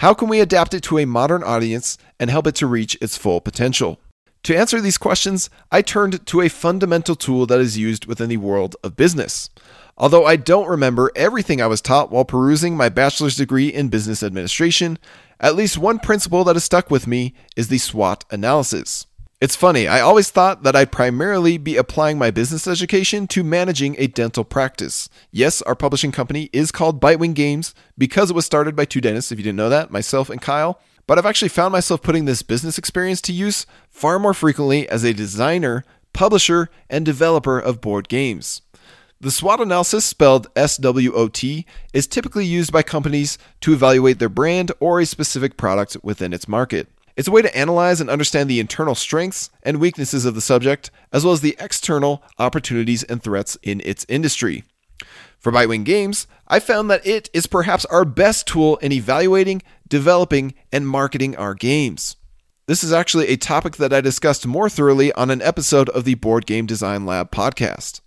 How 0.00 0.14
can 0.14 0.28
we 0.28 0.40
adapt 0.40 0.72
it 0.72 0.82
to 0.84 0.96
a 0.96 1.04
modern 1.04 1.42
audience 1.42 1.98
and 2.18 2.30
help 2.30 2.46
it 2.46 2.54
to 2.54 2.66
reach 2.66 2.96
its 3.02 3.18
full 3.18 3.38
potential? 3.38 4.00
To 4.44 4.56
answer 4.56 4.80
these 4.80 4.96
questions, 4.96 5.50
I 5.70 5.82
turned 5.82 6.24
to 6.26 6.40
a 6.40 6.48
fundamental 6.48 7.14
tool 7.14 7.44
that 7.44 7.60
is 7.60 7.76
used 7.76 8.06
within 8.06 8.30
the 8.30 8.38
world 8.38 8.76
of 8.82 8.96
business. 8.96 9.50
Although 9.98 10.24
I 10.24 10.36
don't 10.36 10.70
remember 10.70 11.12
everything 11.14 11.60
I 11.60 11.66
was 11.66 11.82
taught 11.82 12.10
while 12.10 12.24
perusing 12.24 12.78
my 12.78 12.88
bachelor's 12.88 13.36
degree 13.36 13.68
in 13.68 13.90
business 13.90 14.22
administration, 14.22 14.98
at 15.38 15.54
least 15.54 15.76
one 15.76 15.98
principle 15.98 16.44
that 16.44 16.56
has 16.56 16.64
stuck 16.64 16.90
with 16.90 17.06
me 17.06 17.34
is 17.54 17.68
the 17.68 17.76
SWOT 17.76 18.24
analysis. 18.30 19.06
It's 19.40 19.56
funny, 19.56 19.88
I 19.88 20.00
always 20.00 20.28
thought 20.28 20.64
that 20.64 20.76
I'd 20.76 20.92
primarily 20.92 21.56
be 21.56 21.78
applying 21.78 22.18
my 22.18 22.30
business 22.30 22.66
education 22.66 23.26
to 23.28 23.42
managing 23.42 23.96
a 23.96 24.06
dental 24.06 24.44
practice. 24.44 25.08
Yes, 25.30 25.62
our 25.62 25.74
publishing 25.74 26.12
company 26.12 26.50
is 26.52 26.70
called 26.70 27.00
Bitewing 27.00 27.32
Games 27.32 27.74
because 27.96 28.28
it 28.28 28.36
was 28.36 28.44
started 28.44 28.76
by 28.76 28.84
two 28.84 29.00
dentists, 29.00 29.32
if 29.32 29.38
you 29.38 29.44
didn't 29.44 29.56
know 29.56 29.70
that, 29.70 29.90
myself 29.90 30.28
and 30.28 30.42
Kyle. 30.42 30.78
But 31.06 31.16
I've 31.16 31.24
actually 31.24 31.48
found 31.48 31.72
myself 31.72 32.02
putting 32.02 32.26
this 32.26 32.42
business 32.42 32.76
experience 32.76 33.22
to 33.22 33.32
use 33.32 33.64
far 33.88 34.18
more 34.18 34.34
frequently 34.34 34.86
as 34.90 35.04
a 35.04 35.14
designer, 35.14 35.84
publisher, 36.12 36.68
and 36.90 37.06
developer 37.06 37.58
of 37.58 37.80
board 37.80 38.10
games. 38.10 38.60
The 39.22 39.30
SWOT 39.30 39.60
analysis, 39.60 40.04
spelled 40.04 40.48
S 40.54 40.76
W 40.76 41.14
O 41.14 41.28
T, 41.28 41.64
is 41.94 42.06
typically 42.06 42.44
used 42.44 42.72
by 42.72 42.82
companies 42.82 43.38
to 43.62 43.72
evaluate 43.72 44.18
their 44.18 44.28
brand 44.28 44.70
or 44.80 45.00
a 45.00 45.06
specific 45.06 45.56
product 45.56 45.96
within 46.02 46.34
its 46.34 46.46
market. 46.46 46.88
It's 47.20 47.28
a 47.28 47.32
way 47.32 47.42
to 47.42 47.54
analyze 47.54 48.00
and 48.00 48.08
understand 48.08 48.48
the 48.48 48.60
internal 48.60 48.94
strengths 48.94 49.50
and 49.62 49.78
weaknesses 49.78 50.24
of 50.24 50.34
the 50.34 50.40
subject, 50.40 50.90
as 51.12 51.22
well 51.22 51.34
as 51.34 51.42
the 51.42 51.54
external 51.60 52.22
opportunities 52.38 53.02
and 53.02 53.22
threats 53.22 53.58
in 53.62 53.82
its 53.84 54.06
industry. 54.08 54.64
For 55.38 55.52
Bitewing 55.52 55.84
Games, 55.84 56.26
I 56.48 56.60
found 56.60 56.90
that 56.90 57.06
it 57.06 57.28
is 57.34 57.46
perhaps 57.46 57.84
our 57.84 58.06
best 58.06 58.46
tool 58.46 58.78
in 58.78 58.90
evaluating, 58.90 59.60
developing, 59.86 60.54
and 60.72 60.88
marketing 60.88 61.36
our 61.36 61.52
games. 61.52 62.16
This 62.66 62.82
is 62.82 62.90
actually 62.90 63.28
a 63.28 63.36
topic 63.36 63.76
that 63.76 63.92
I 63.92 64.00
discussed 64.00 64.46
more 64.46 64.70
thoroughly 64.70 65.12
on 65.12 65.30
an 65.30 65.42
episode 65.42 65.90
of 65.90 66.04
the 66.04 66.14
Board 66.14 66.46
Game 66.46 66.64
Design 66.64 67.04
Lab 67.04 67.30
podcast. 67.30 68.00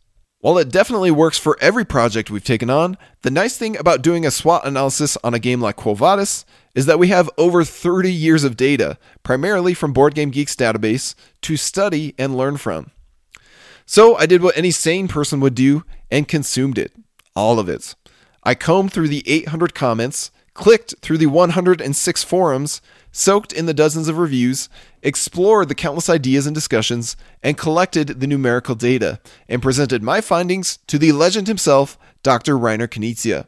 While 0.44 0.58
it 0.58 0.74
definitely 0.74 1.10
works 1.10 1.38
for 1.38 1.58
every 1.62 1.86
project 1.86 2.30
we've 2.30 2.44
taken 2.44 2.70
on, 2.70 2.98
the 3.22 3.32
nice 3.32 3.56
thing 3.56 3.78
about 3.78 4.02
doing 4.02 4.26
a 4.26 4.30
SWOT 4.30 4.68
analysis 4.68 5.18
on 5.24 5.34
a 5.34 5.40
game 5.40 5.62
like 5.62 5.78
Quo 5.78 5.94
Vadis 5.94 6.44
is 6.76 6.86
that 6.86 7.00
we 7.00 7.08
have 7.08 7.30
over 7.38 7.64
30 7.64 8.12
years 8.12 8.44
of 8.44 8.58
data, 8.58 8.98
primarily 9.24 9.74
from 9.74 9.94
Board 9.94 10.16
Game 10.16 10.34
Geek's 10.34 10.58
database, 10.58 11.16
to 11.44 11.56
study 11.56 12.14
and 12.18 12.36
learn 12.36 12.58
from. 12.58 12.92
So 13.86 14.18
I 14.18 14.26
did 14.26 14.44
what 14.44 14.58
any 14.58 14.72
sane 14.72 15.08
person 15.08 15.40
would 15.40 15.56
do 15.56 15.86
and 16.12 16.28
consumed 16.28 16.78
it. 16.78 16.92
All 17.38 17.58
of 17.58 17.70
it. 17.70 17.96
I 18.44 18.54
combed 18.54 18.92
through 18.92 19.08
the 19.08 19.24
800 19.26 19.74
comments, 19.74 20.30
clicked 20.54 20.96
through 21.02 21.18
the 21.18 21.26
106 21.26 22.24
forums, 22.24 22.82
soaked 23.12 23.54
in 23.54 23.66
the 23.66 23.74
dozens 23.74 24.08
of 24.08 24.18
reviews, 24.18 24.70
explored 25.02 25.70
the 25.70 25.76
countless 25.76 26.10
ideas 26.10 26.46
and 26.46 26.56
discussions, 26.56 27.16
and 27.42 27.58
collected 27.58 28.20
the 28.20 28.28
numerical 28.28 28.76
data, 28.76 29.20
and 29.48 29.62
presented 29.62 30.04
my 30.04 30.22
findings 30.22 30.78
to 30.88 30.98
the 30.98 31.12
legend 31.12 31.48
himself, 31.48 31.98
Dr. 32.24 32.58
Reiner 32.58 32.88
Knizia. 32.88 33.48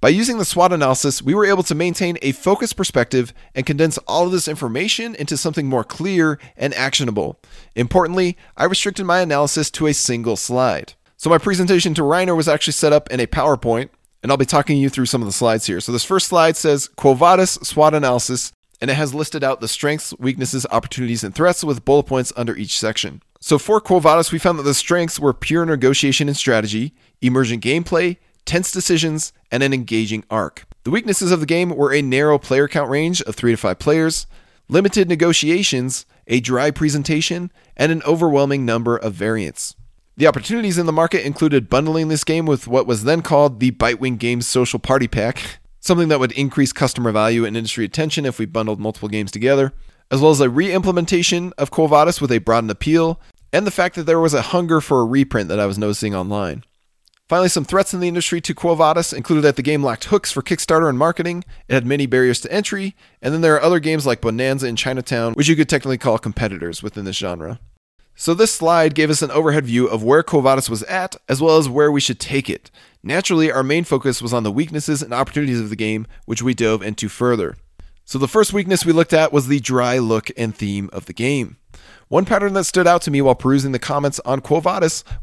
By 0.00 0.08
using 0.10 0.38
the 0.38 0.44
SWOT 0.44 0.72
analysis, 0.72 1.22
we 1.22 1.34
were 1.34 1.46
able 1.46 1.62
to 1.64 1.74
maintain 1.74 2.18
a 2.20 2.32
focused 2.32 2.76
perspective 2.76 3.32
and 3.54 3.66
condense 3.66 3.98
all 4.06 4.26
of 4.26 4.32
this 4.32 4.48
information 4.48 5.14
into 5.14 5.36
something 5.36 5.66
more 5.66 5.84
clear 5.84 6.38
and 6.56 6.74
actionable. 6.74 7.40
Importantly, 7.74 8.36
I 8.56 8.64
restricted 8.64 9.06
my 9.06 9.20
analysis 9.20 9.70
to 9.72 9.86
a 9.86 9.94
single 9.94 10.36
slide. 10.36 10.94
So 11.16 11.30
my 11.30 11.38
presentation 11.38 11.94
to 11.94 12.02
Reiner 12.02 12.36
was 12.36 12.48
actually 12.48 12.74
set 12.74 12.92
up 12.92 13.10
in 13.10 13.20
a 13.20 13.26
PowerPoint, 13.26 13.88
and 14.24 14.32
I'll 14.32 14.38
be 14.38 14.46
talking 14.46 14.78
you 14.78 14.88
through 14.88 15.04
some 15.04 15.20
of 15.20 15.26
the 15.26 15.32
slides 15.32 15.66
here. 15.66 15.82
So 15.82 15.92
this 15.92 16.02
first 16.02 16.28
slide 16.28 16.56
says 16.56 16.88
Quo 16.96 17.12
Vadis 17.12 17.58
SWOT 17.62 17.92
analysis, 17.92 18.54
and 18.80 18.90
it 18.90 18.94
has 18.94 19.14
listed 19.14 19.44
out 19.44 19.60
the 19.60 19.68
strengths, 19.68 20.14
weaknesses, 20.18 20.66
opportunities, 20.70 21.22
and 21.22 21.34
threats 21.34 21.62
with 21.62 21.84
bullet 21.84 22.04
points 22.04 22.32
under 22.34 22.56
each 22.56 22.80
section. 22.80 23.20
So 23.38 23.58
for 23.58 23.82
Quo 23.82 24.00
Vadis, 24.00 24.32
we 24.32 24.38
found 24.38 24.58
that 24.58 24.62
the 24.62 24.72
strengths 24.72 25.20
were 25.20 25.34
pure 25.34 25.66
negotiation 25.66 26.26
and 26.26 26.36
strategy, 26.38 26.94
emergent 27.20 27.62
gameplay, 27.62 28.16
tense 28.46 28.72
decisions, 28.72 29.34
and 29.50 29.62
an 29.62 29.74
engaging 29.74 30.24
arc. 30.30 30.64
The 30.84 30.90
weaknesses 30.90 31.30
of 31.30 31.40
the 31.40 31.46
game 31.46 31.68
were 31.68 31.92
a 31.92 32.00
narrow 32.00 32.38
player 32.38 32.66
count 32.66 32.88
range 32.88 33.20
of 33.22 33.34
3 33.34 33.52
to 33.52 33.56
5 33.58 33.78
players, 33.78 34.26
limited 34.70 35.06
negotiations, 35.06 36.06
a 36.26 36.40
dry 36.40 36.70
presentation, 36.70 37.52
and 37.76 37.92
an 37.92 38.02
overwhelming 38.04 38.64
number 38.64 38.96
of 38.96 39.12
variants. 39.12 39.76
The 40.16 40.28
opportunities 40.28 40.78
in 40.78 40.86
the 40.86 40.92
market 40.92 41.26
included 41.26 41.68
bundling 41.68 42.08
this 42.08 42.22
game 42.22 42.46
with 42.46 42.68
what 42.68 42.86
was 42.86 43.02
then 43.02 43.20
called 43.20 43.58
the 43.58 43.72
Bitewing 43.72 44.16
Games 44.16 44.46
Social 44.46 44.78
Party 44.78 45.08
Pack. 45.08 45.58
something 45.84 46.08
that 46.08 46.18
would 46.18 46.32
increase 46.32 46.72
customer 46.72 47.12
value 47.12 47.44
and 47.44 47.56
industry 47.56 47.84
attention 47.84 48.24
if 48.24 48.38
we 48.38 48.46
bundled 48.46 48.80
multiple 48.80 49.08
games 49.08 49.30
together, 49.30 49.72
as 50.10 50.20
well 50.20 50.30
as 50.30 50.40
a 50.40 50.48
re 50.48 50.72
implementation 50.72 51.52
of 51.58 51.70
Quo 51.70 51.86
Vadis 51.86 52.20
with 52.20 52.32
a 52.32 52.38
broadened 52.38 52.70
appeal, 52.70 53.20
and 53.52 53.66
the 53.66 53.70
fact 53.70 53.94
that 53.96 54.04
there 54.04 54.20
was 54.20 54.34
a 54.34 54.42
hunger 54.42 54.80
for 54.80 55.00
a 55.00 55.04
reprint 55.04 55.48
that 55.48 55.60
I 55.60 55.66
was 55.66 55.78
noticing 55.78 56.14
online. 56.14 56.64
Finally, 57.28 57.48
some 57.48 57.64
threats 57.64 57.92
in 57.92 58.00
the 58.00 58.08
industry 58.08 58.40
to 58.40 58.54
Quo 58.54 58.74
Vadis 58.74 59.12
included 59.12 59.42
that 59.42 59.56
the 59.56 59.62
game 59.62 59.82
lacked 59.82 60.04
hooks 60.04 60.32
for 60.32 60.42
Kickstarter 60.42 60.88
and 60.88 60.98
marketing, 60.98 61.44
it 61.68 61.74
had 61.74 61.86
many 61.86 62.06
barriers 62.06 62.40
to 62.40 62.52
entry, 62.52 62.96
and 63.20 63.34
then 63.34 63.40
there 63.40 63.54
are 63.54 63.62
other 63.62 63.80
games 63.80 64.06
like 64.06 64.20
Bonanza 64.20 64.66
and 64.66 64.78
Chinatown, 64.78 65.34
which 65.34 65.48
you 65.48 65.56
could 65.56 65.68
technically 65.68 65.98
call 65.98 66.18
competitors 66.18 66.82
within 66.82 67.04
this 67.04 67.16
genre. 67.16 67.60
So 68.16 68.32
this 68.32 68.54
slide 68.54 68.94
gave 68.94 69.10
us 69.10 69.22
an 69.22 69.32
overhead 69.32 69.66
view 69.66 69.86
of 69.88 70.04
where 70.04 70.22
Quo 70.22 70.40
was 70.40 70.82
at, 70.84 71.16
as 71.28 71.40
well 71.40 71.58
as 71.58 71.68
where 71.68 71.90
we 71.90 72.00
should 72.00 72.20
take 72.20 72.48
it. 72.48 72.70
Naturally, 73.02 73.50
our 73.50 73.64
main 73.64 73.82
focus 73.82 74.22
was 74.22 74.32
on 74.32 74.44
the 74.44 74.52
weaknesses 74.52 75.02
and 75.02 75.12
opportunities 75.12 75.60
of 75.60 75.68
the 75.68 75.76
game, 75.76 76.06
which 76.24 76.40
we 76.40 76.54
dove 76.54 76.80
into 76.80 77.08
further. 77.08 77.56
So 78.04 78.18
the 78.18 78.28
first 78.28 78.52
weakness 78.52 78.84
we 78.84 78.92
looked 78.92 79.12
at 79.12 79.32
was 79.32 79.48
the 79.48 79.58
dry 79.60 79.98
look 79.98 80.30
and 80.36 80.54
theme 80.54 80.90
of 80.92 81.06
the 81.06 81.12
game. 81.12 81.56
One 82.08 82.24
pattern 82.24 82.52
that 82.52 82.64
stood 82.64 82.86
out 82.86 83.02
to 83.02 83.10
me 83.10 83.20
while 83.20 83.34
perusing 83.34 83.72
the 83.72 83.78
comments 83.78 84.20
on 84.24 84.40
Quo 84.40 84.60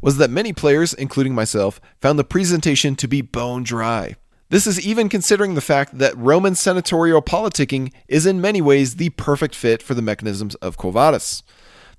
was 0.02 0.16
that 0.18 0.30
many 0.30 0.52
players, 0.52 0.92
including 0.92 1.34
myself, 1.34 1.80
found 2.00 2.18
the 2.18 2.24
presentation 2.24 2.94
to 2.96 3.08
be 3.08 3.22
bone 3.22 3.62
dry. 3.62 4.16
This 4.50 4.66
is 4.66 4.86
even 4.86 5.08
considering 5.08 5.54
the 5.54 5.62
fact 5.62 5.96
that 5.96 6.16
Roman 6.18 6.54
senatorial 6.54 7.22
politicking 7.22 7.90
is 8.06 8.26
in 8.26 8.40
many 8.40 8.60
ways 8.60 8.96
the 8.96 9.08
perfect 9.10 9.54
fit 9.54 9.82
for 9.82 9.94
the 9.94 10.02
mechanisms 10.02 10.56
of 10.56 10.76
Quo. 10.76 10.92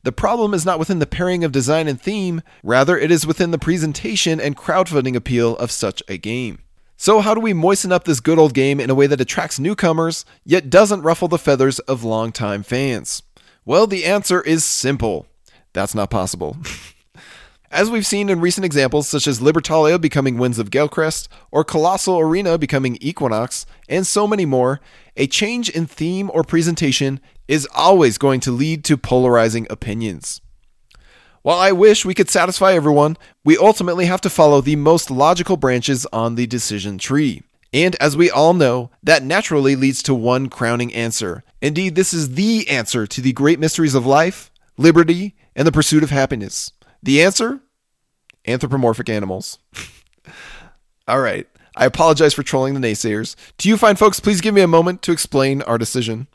The 0.03 0.12
problem 0.12 0.53
is 0.53 0.65
not 0.65 0.79
within 0.79 1.00
the 1.00 1.05
pairing 1.05 1.45
of 1.45 1.53
design 1.53 1.88
and 1.88 2.00
theme, 2.00 2.41
rather, 2.62 2.98
it 2.98 3.10
is 3.10 3.25
within 3.25 3.51
the 3.51 3.57
presentation 3.57 4.41
and 4.41 4.57
crowdfunding 4.57 5.15
appeal 5.15 5.55
of 5.57 5.72
such 5.72 6.03
a 6.10 6.17
game. 6.17 6.60
So, 6.98 7.22
how 7.22 7.33
do 7.33 7.39
we 7.39 7.53
moisten 7.53 7.93
up 7.93 8.03
this 8.03 8.19
good 8.19 8.38
old 8.38 8.53
game 8.53 8.81
in 8.81 8.89
a 8.89 8.95
way 8.95 9.07
that 9.07 9.22
attracts 9.22 9.60
newcomers, 9.60 10.25
yet 10.43 10.69
doesn't 10.69 11.03
ruffle 11.03 11.29
the 11.29 11.38
feathers 11.38 11.79
of 11.79 12.03
longtime 12.03 12.63
fans? 12.63 13.24
Well, 13.65 13.88
the 13.88 14.03
answer 14.03 14.41
is 14.41 14.65
simple. 14.65 15.25
That's 15.72 15.95
not 15.95 16.10
possible. 16.10 16.57
As 17.72 17.89
we've 17.89 18.05
seen 18.05 18.29
in 18.29 18.39
recent 18.39 18.65
examples, 18.65 19.07
such 19.07 19.25
as 19.25 19.39
Libertalia 19.39 20.00
becoming 20.00 20.38
Winds 20.38 20.60
of 20.60 20.69
Galecrest, 20.69 21.27
or 21.50 21.63
Colossal 21.63 22.19
Arena 22.19 22.60
becoming 22.60 23.00
Equinox, 23.01 23.65
and 23.89 24.05
so 24.05 24.27
many 24.27 24.45
more, 24.45 24.79
a 25.17 25.25
change 25.25 25.69
in 25.69 25.88
theme 25.88 26.29
or 26.36 26.43
presentation 26.43 27.19
is 27.47 27.67
always 27.73 28.17
going 28.17 28.39
to 28.41 28.51
lead 28.51 28.83
to 28.85 28.97
polarizing 28.97 29.67
opinions. 29.69 30.41
While 31.41 31.59
I 31.59 31.73
wish 31.73 32.05
we 32.05 32.13
could 32.13 32.29
satisfy 32.29 32.73
everyone, 32.73 33.17
we 33.43 33.57
ultimately 33.57 34.05
have 34.05 34.21
to 34.21 34.29
follow 34.29 34.62
the 34.62 34.77
most 34.77 35.12
logical 35.12 35.57
branches 35.57 36.05
on 36.13 36.35
the 36.35 36.47
decision 36.47 36.97
tree. 36.97 37.43
And 37.73 37.95
as 38.00 38.15
we 38.15 38.29
all 38.29 38.53
know, 38.53 38.91
that 39.01 39.23
naturally 39.23 39.75
leads 39.75 40.01
to 40.03 40.13
one 40.13 40.47
crowning 40.47 40.93
answer. 40.93 41.43
Indeed, 41.62 41.95
this 41.95 42.13
is 42.13 42.35
the 42.35 42.69
answer 42.69 43.05
to 43.07 43.19
the 43.19 43.33
great 43.33 43.59
mysteries 43.59 43.95
of 43.95 44.05
life, 44.05 44.51
liberty, 44.77 45.35
and 45.55 45.67
the 45.67 45.71
pursuit 45.71 46.03
of 46.03 46.12
happiness. 46.12 46.71
The 47.01 47.21
answer? 47.21 47.59
Anthropomorphic 48.47 49.09
animals. 49.09 49.59
all 51.07 51.19
right. 51.19 51.47
I 51.75 51.85
apologize 51.85 52.33
for 52.33 52.43
trolling 52.43 52.75
the 52.75 52.88
naysayers. 52.88 53.35
To 53.57 53.67
you 53.67 53.77
fine 53.77 53.95
folks, 53.95 54.19
please 54.19 54.41
give 54.41 54.53
me 54.53 54.62
a 54.62 54.67
moment 54.67 55.01
to 55.01 55.12
explain 55.12 55.62
our 55.63 55.79
decision. 55.79 56.27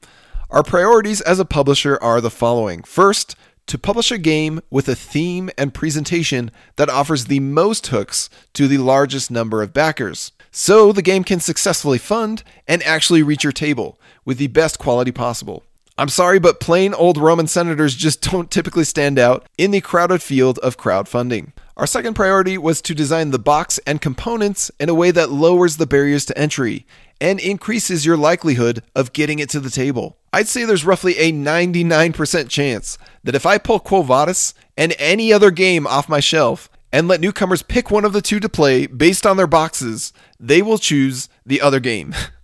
Our 0.50 0.62
priorities 0.62 1.20
as 1.20 1.38
a 1.38 1.44
publisher 1.44 1.98
are 2.00 2.22
the 2.22 2.30
following. 2.30 2.82
First, 2.82 3.36
to 3.66 3.76
publish 3.76 4.10
a 4.10 4.16
game 4.16 4.62
with 4.70 4.88
a 4.88 4.94
theme 4.94 5.50
and 5.58 5.74
presentation 5.74 6.50
that 6.76 6.88
offers 6.88 7.26
the 7.26 7.38
most 7.38 7.88
hooks 7.88 8.30
to 8.54 8.66
the 8.66 8.78
largest 8.78 9.30
number 9.30 9.60
of 9.60 9.74
backers 9.74 10.32
so 10.50 10.90
the 10.90 11.02
game 11.02 11.22
can 11.22 11.38
successfully 11.38 11.98
fund 11.98 12.42
and 12.66 12.82
actually 12.84 13.22
reach 13.22 13.44
your 13.44 13.52
table 13.52 14.00
with 14.24 14.38
the 14.38 14.46
best 14.46 14.78
quality 14.78 15.12
possible. 15.12 15.64
I'm 15.98 16.08
sorry, 16.08 16.38
but 16.38 16.60
plain 16.60 16.94
old 16.94 17.18
Roman 17.18 17.46
senators 17.46 17.94
just 17.94 18.22
don't 18.30 18.50
typically 18.50 18.84
stand 18.84 19.18
out 19.18 19.46
in 19.58 19.70
the 19.70 19.82
crowded 19.82 20.22
field 20.22 20.58
of 20.60 20.78
crowdfunding. 20.78 21.52
Our 21.78 21.86
second 21.86 22.14
priority 22.14 22.58
was 22.58 22.82
to 22.82 22.94
design 22.94 23.30
the 23.30 23.38
box 23.38 23.78
and 23.86 24.00
components 24.00 24.68
in 24.80 24.88
a 24.88 24.94
way 24.94 25.12
that 25.12 25.30
lowers 25.30 25.76
the 25.76 25.86
barriers 25.86 26.24
to 26.24 26.36
entry 26.36 26.88
and 27.20 27.38
increases 27.38 28.04
your 28.04 28.16
likelihood 28.16 28.82
of 28.96 29.12
getting 29.12 29.38
it 29.38 29.48
to 29.50 29.60
the 29.60 29.70
table. 29.70 30.16
I'd 30.32 30.48
say 30.48 30.64
there's 30.64 30.84
roughly 30.84 31.16
a 31.18 31.30
99% 31.30 32.48
chance 32.48 32.98
that 33.22 33.36
if 33.36 33.46
I 33.46 33.58
pull 33.58 33.78
Quo 33.78 34.02
Vadis 34.02 34.54
and 34.76 34.92
any 34.98 35.32
other 35.32 35.52
game 35.52 35.86
off 35.86 36.08
my 36.08 36.18
shelf, 36.18 36.68
and 36.92 37.06
let 37.06 37.20
newcomers 37.20 37.62
pick 37.62 37.90
one 37.90 38.04
of 38.04 38.12
the 38.12 38.22
two 38.22 38.40
to 38.40 38.48
play 38.48 38.86
based 38.86 39.24
on 39.24 39.36
their 39.36 39.46
boxes, 39.46 40.12
they 40.40 40.62
will 40.62 40.78
choose 40.78 41.28
the 41.46 41.60
other 41.60 41.78
game. 41.78 42.12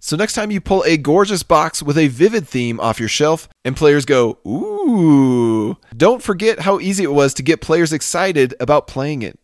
so 0.00 0.16
next 0.16 0.32
time 0.32 0.50
you 0.50 0.60
pull 0.60 0.82
a 0.84 0.96
gorgeous 0.96 1.42
box 1.42 1.82
with 1.82 1.96
a 1.96 2.08
vivid 2.08 2.48
theme 2.48 2.80
off 2.80 2.98
your 2.98 3.08
shelf 3.08 3.48
and 3.64 3.76
players 3.76 4.04
go, 4.04 4.38
ooh, 4.46 5.76
don't 5.96 6.22
forget 6.22 6.60
how 6.60 6.80
easy 6.80 7.04
it 7.04 7.12
was 7.12 7.34
to 7.34 7.42
get 7.42 7.60
players 7.60 7.92
excited 7.92 8.54
about 8.58 8.86
playing 8.86 9.22
it. 9.22 9.38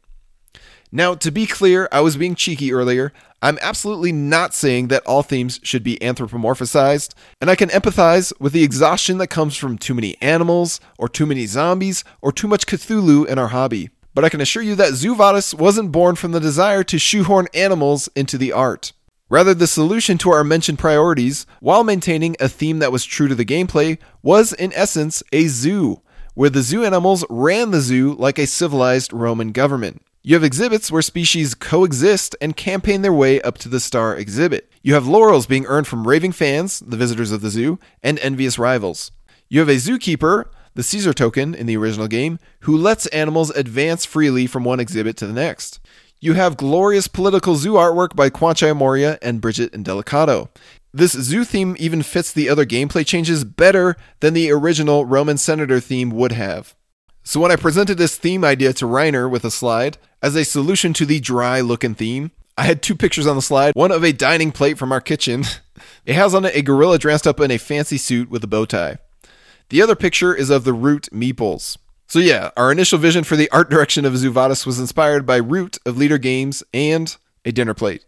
Now, 0.91 1.15
to 1.17 1.31
be 1.31 1.47
clear, 1.47 1.89
I 1.93 2.01
was 2.01 2.17
being 2.17 2.35
cheeky 2.35 2.73
earlier. 2.73 3.13
I'm 3.43 3.59
absolutely 3.61 4.13
not 4.13 4.55
saying 4.55 4.89
that 4.89 5.05
all 5.05 5.23
themes 5.23 5.61
should 5.63 5.83
be 5.83 5.99
anthropomorphized, 5.99 7.13
and 7.41 7.51
I 7.51 7.57
can 7.57 7.69
empathize 7.69 8.33
with 8.41 8.53
the 8.53 8.63
exhaustion 8.63 9.19
that 9.19 9.27
comes 9.27 9.57
from 9.57 9.77
too 9.77 9.95
many 9.95 10.17
animals, 10.23 10.81
or 10.97 11.09
too 11.09 11.27
many 11.27 11.45
zombies, 11.45 12.03
or 12.23 12.33
too 12.33 12.49
much 12.49 12.67
Cthulhu 12.67 13.27
in 13.27 13.39
our 13.39 13.49
hobby 13.49 13.91
but 14.17 14.25
I 14.25 14.31
can 14.31 14.41
assure 14.41 14.63
you 14.63 14.75
that 14.77 14.95
Zoo 14.95 15.15
wasn't 15.15 15.93
born 15.93 16.17
from 16.17 16.33
the 16.33 16.41
desire 16.41 16.83
to 16.85 16.99
shoehorn 16.99 17.49
animals 17.53 18.09
into 18.17 18.39
the 18.39 18.51
art. 18.51 18.95
Rather, 19.29 19.55
the 19.55 19.67
solution 19.67 20.19
to 20.19 20.31
our 20.31 20.45
mentioned 20.45 20.79
priorities, 20.79 21.47
while 21.61 21.83
maintaining 21.83 22.37
a 22.39 22.49
theme 22.49 22.79
that 22.79 22.93
was 22.93 23.05
true 23.05 23.27
to 23.27 23.35
the 23.35 23.45
gameplay, 23.45 23.99
was 24.23 24.53
in 24.53 24.73
essence 24.73 25.21
a 25.33 25.49
zoo, 25.49 26.01
where 26.35 26.51
the 26.51 26.63
zoo 26.63 26.85
animals 26.85 27.25
ran 27.29 27.73
the 27.73 27.81
zoo 27.81 28.15
like 28.15 28.39
a 28.39 28.47
civilized 28.47 29.13
Roman 29.13 29.51
government. 29.51 30.01
You 30.23 30.35
have 30.35 30.45
exhibits 30.45 30.93
where 30.93 31.03
species 31.03 31.55
coexist 31.55 32.37
and 32.41 32.57
campaign 32.57 33.03
their 33.03 33.13
way 33.13 33.41
up 33.41 33.59
to 33.59 33.69
the 33.69 33.81
star 33.81 34.17
exhibit. 34.17 34.71
You 34.83 34.95
have 34.95 35.09
laurels 35.09 35.47
being 35.47 35.67
earned 35.67 35.89
from 35.89 36.07
raving 36.07 36.33
fans, 36.33 36.79
the 36.79 36.97
visitors 36.97 37.33
of 37.33 37.41
the 37.41 37.51
zoo, 37.51 37.81
and 38.05 38.21
envious 38.21 38.61
rivals. 38.61 39.11
You 39.49 39.59
have 39.59 39.69
a 39.69 39.77
zookeeper 39.77 40.47
the 40.77 40.83
Caesar 40.83 41.15
token 41.15 41.55
in 41.55 41.65
the 41.67 41.77
original 41.77 42.07
game, 42.07 42.39
who 42.61 42.77
lets 42.77 43.07
animals 43.07 43.49
advance 43.51 44.05
freely 44.05 44.47
from 44.47 44.63
one 44.63 44.79
exhibit 44.79 45.17
to 45.17 45.27
the 45.27 45.33
next. 45.33 45.81
You 46.19 46.33
have 46.33 46.57
glorious 46.57 47.09
political 47.09 47.57
zoo 47.57 47.75
artwork 47.75 48.17
by 48.17 48.31
Kwanchai 48.31 48.75
Moria 48.75 49.19
and 49.21 49.41
Bridget 49.41 49.73
Indelicato. 49.73 50.49
This 50.93 51.13
zoo 51.13 51.45
theme 51.45 51.77
even 51.79 52.03
fits 52.03 52.33
the 52.33 52.49
other 52.49 52.65
gameplay 52.65 53.07
changes 53.07 53.45
better 53.45 53.97
than 54.21 54.33
the 54.33 54.51
original 54.51 55.05
Roman 55.05 55.37
senator 55.37 55.79
theme 55.79 56.11
would 56.11 56.33
have. 56.33 56.75
So 57.23 57.39
when 57.39 57.53
I 57.53 57.57
presented 57.57 57.99
this 57.99 58.17
theme 58.17 58.45
idea 58.45 58.73
to 58.75 58.87
Reiner 58.87 59.31
with 59.31 59.45
a 59.45 59.51
slide 59.51 59.99
as 60.23 60.35
a 60.37 60.45
solution 60.45 60.95
to 60.95 61.05
the 61.05 61.21
dry 61.21 61.61
looking 61.61 61.95
theme, 61.95 62.31
I 62.57 62.65
had 62.65 62.81
two 62.81 62.95
pictures 62.95 63.27
on 63.27 63.37
the 63.37 63.43
slide, 63.43 63.75
one 63.75 63.93
of 63.93 64.03
a 64.03 64.13
dining 64.13 64.53
plate 64.53 64.79
from 64.79 64.93
our 64.93 65.01
kitchen. 65.01 65.45
It 66.07 66.15
has 66.15 66.35
on 66.35 66.47
it 66.47 66.57
a 66.57 66.63
gorilla 66.63 66.99
dressed 66.99 67.27
up 67.27 67.39
in 67.39 67.51
a 67.51 67.59
fancy 67.59 67.99
suit 67.99 68.31
with 68.31 68.43
a 68.43 68.47
bow 68.47 68.65
tie. 68.65 68.97
The 69.69 69.83
other 69.83 69.95
picture 69.95 70.35
is 70.35 70.49
of 70.49 70.65
the 70.65 70.73
Root 70.73 71.11
meeples. 71.13 71.77
So 72.09 72.21
yeah, 72.21 72.51
our 72.57 72.71
initial 72.71 72.99
vision 72.99 73.25
for 73.25 73.35
the 73.35 73.51
art 73.51 73.69
direction 73.69 74.05
of 74.05 74.17
Zoo 74.17 74.31
Vadis 74.31 74.65
was 74.65 74.79
inspired 74.79 75.27
by 75.27 75.37
Root 75.37 75.79
of 75.85 75.97
Leder 75.97 76.21
Games 76.21 76.63
and 76.73 77.17
a 77.45 77.51
dinner 77.51 77.75
plate. 77.75 78.05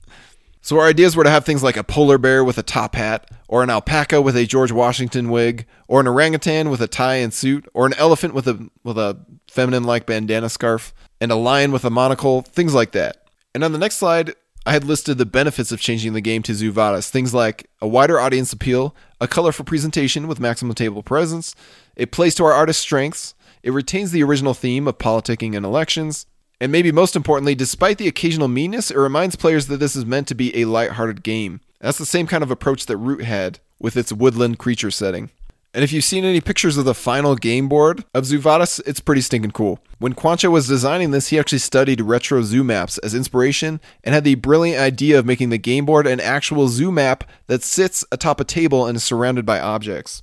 so 0.60 0.78
our 0.78 0.86
ideas 0.86 1.16
were 1.16 1.24
to 1.24 1.30
have 1.30 1.46
things 1.46 1.62
like 1.62 1.78
a 1.78 1.84
polar 1.84 2.18
bear 2.18 2.44
with 2.44 2.58
a 2.58 2.62
top 2.62 2.94
hat, 2.94 3.30
or 3.48 3.62
an 3.62 3.70
alpaca 3.70 4.20
with 4.20 4.36
a 4.36 4.44
George 4.44 4.70
Washington 4.70 5.30
wig, 5.30 5.66
or 5.86 6.00
an 6.00 6.06
orangutan 6.06 6.68
with 6.68 6.82
a 6.82 6.86
tie 6.86 7.16
and 7.16 7.32
suit, 7.32 7.66
or 7.72 7.86
an 7.86 7.94
elephant 7.94 8.34
with 8.34 8.46
a 8.46 8.68
with 8.84 8.98
a 8.98 9.18
feminine-like 9.50 10.04
bandana 10.04 10.50
scarf, 10.50 10.92
and 11.18 11.32
a 11.32 11.36
lion 11.36 11.72
with 11.72 11.86
a 11.86 11.90
monocle, 11.90 12.42
things 12.42 12.74
like 12.74 12.92
that. 12.92 13.28
And 13.54 13.64
on 13.64 13.72
the 13.72 13.78
next 13.78 13.96
slide, 13.96 14.34
I 14.66 14.72
had 14.72 14.84
listed 14.84 15.16
the 15.16 15.24
benefits 15.24 15.72
of 15.72 15.80
changing 15.80 16.12
the 16.12 16.20
game 16.20 16.42
to 16.42 16.54
Zoo 16.54 16.70
Vadis, 16.70 17.08
things 17.08 17.32
like 17.32 17.70
a 17.80 17.88
wider 17.88 18.20
audience 18.20 18.52
appeal, 18.52 18.94
a 19.18 19.26
colorful 19.26 19.64
presentation 19.64 20.28
with 20.28 20.38
maximum 20.38 20.74
table 20.74 21.02
presence, 21.02 21.54
it 21.96 22.12
plays 22.12 22.34
to 22.34 22.44
our 22.44 22.52
artist's 22.52 22.82
strengths, 22.82 23.34
it 23.62 23.72
retains 23.72 24.10
the 24.10 24.22
original 24.22 24.54
theme 24.54 24.88
of 24.88 24.98
politicking 24.98 25.56
and 25.56 25.64
elections, 25.64 26.26
and 26.60 26.72
maybe 26.72 26.90
most 26.90 27.14
importantly, 27.14 27.54
despite 27.54 27.98
the 27.98 28.08
occasional 28.08 28.48
meanness, 28.48 28.90
it 28.90 28.98
reminds 28.98 29.36
players 29.36 29.68
that 29.68 29.78
this 29.78 29.94
is 29.94 30.04
meant 30.04 30.26
to 30.28 30.34
be 30.34 30.56
a 30.56 30.64
light-hearted 30.64 31.22
game. 31.22 31.60
That's 31.80 31.98
the 31.98 32.06
same 32.06 32.26
kind 32.26 32.42
of 32.42 32.50
approach 32.50 32.86
that 32.86 32.96
Root 32.96 33.22
had 33.22 33.60
with 33.78 33.96
its 33.96 34.12
woodland 34.12 34.58
creature 34.58 34.90
setting. 34.90 35.30
And 35.74 35.84
if 35.84 35.92
you've 35.92 36.02
seen 36.02 36.24
any 36.24 36.40
pictures 36.40 36.78
of 36.78 36.86
the 36.86 36.94
final 36.94 37.36
game 37.36 37.68
board 37.68 38.04
of 38.14 38.24
Zoo 38.24 38.38
Vadis, 38.38 38.80
it's 38.80 39.00
pretty 39.00 39.20
stinking 39.20 39.50
cool. 39.50 39.78
When 39.98 40.14
Kwanchai 40.14 40.50
was 40.50 40.66
designing 40.66 41.10
this, 41.10 41.28
he 41.28 41.38
actually 41.38 41.58
studied 41.58 42.00
retro 42.00 42.42
zoo 42.42 42.64
maps 42.64 42.98
as 42.98 43.14
inspiration 43.14 43.80
and 44.02 44.14
had 44.14 44.24
the 44.24 44.34
brilliant 44.34 44.80
idea 44.80 45.18
of 45.18 45.26
making 45.26 45.50
the 45.50 45.58
game 45.58 45.84
board 45.84 46.06
an 46.06 46.20
actual 46.20 46.68
zoo 46.68 46.90
map 46.90 47.22
that 47.46 47.62
sits 47.62 48.04
atop 48.10 48.40
a 48.40 48.44
table 48.44 48.86
and 48.86 48.96
is 48.96 49.04
surrounded 49.04 49.44
by 49.44 49.60
objects. 49.60 50.22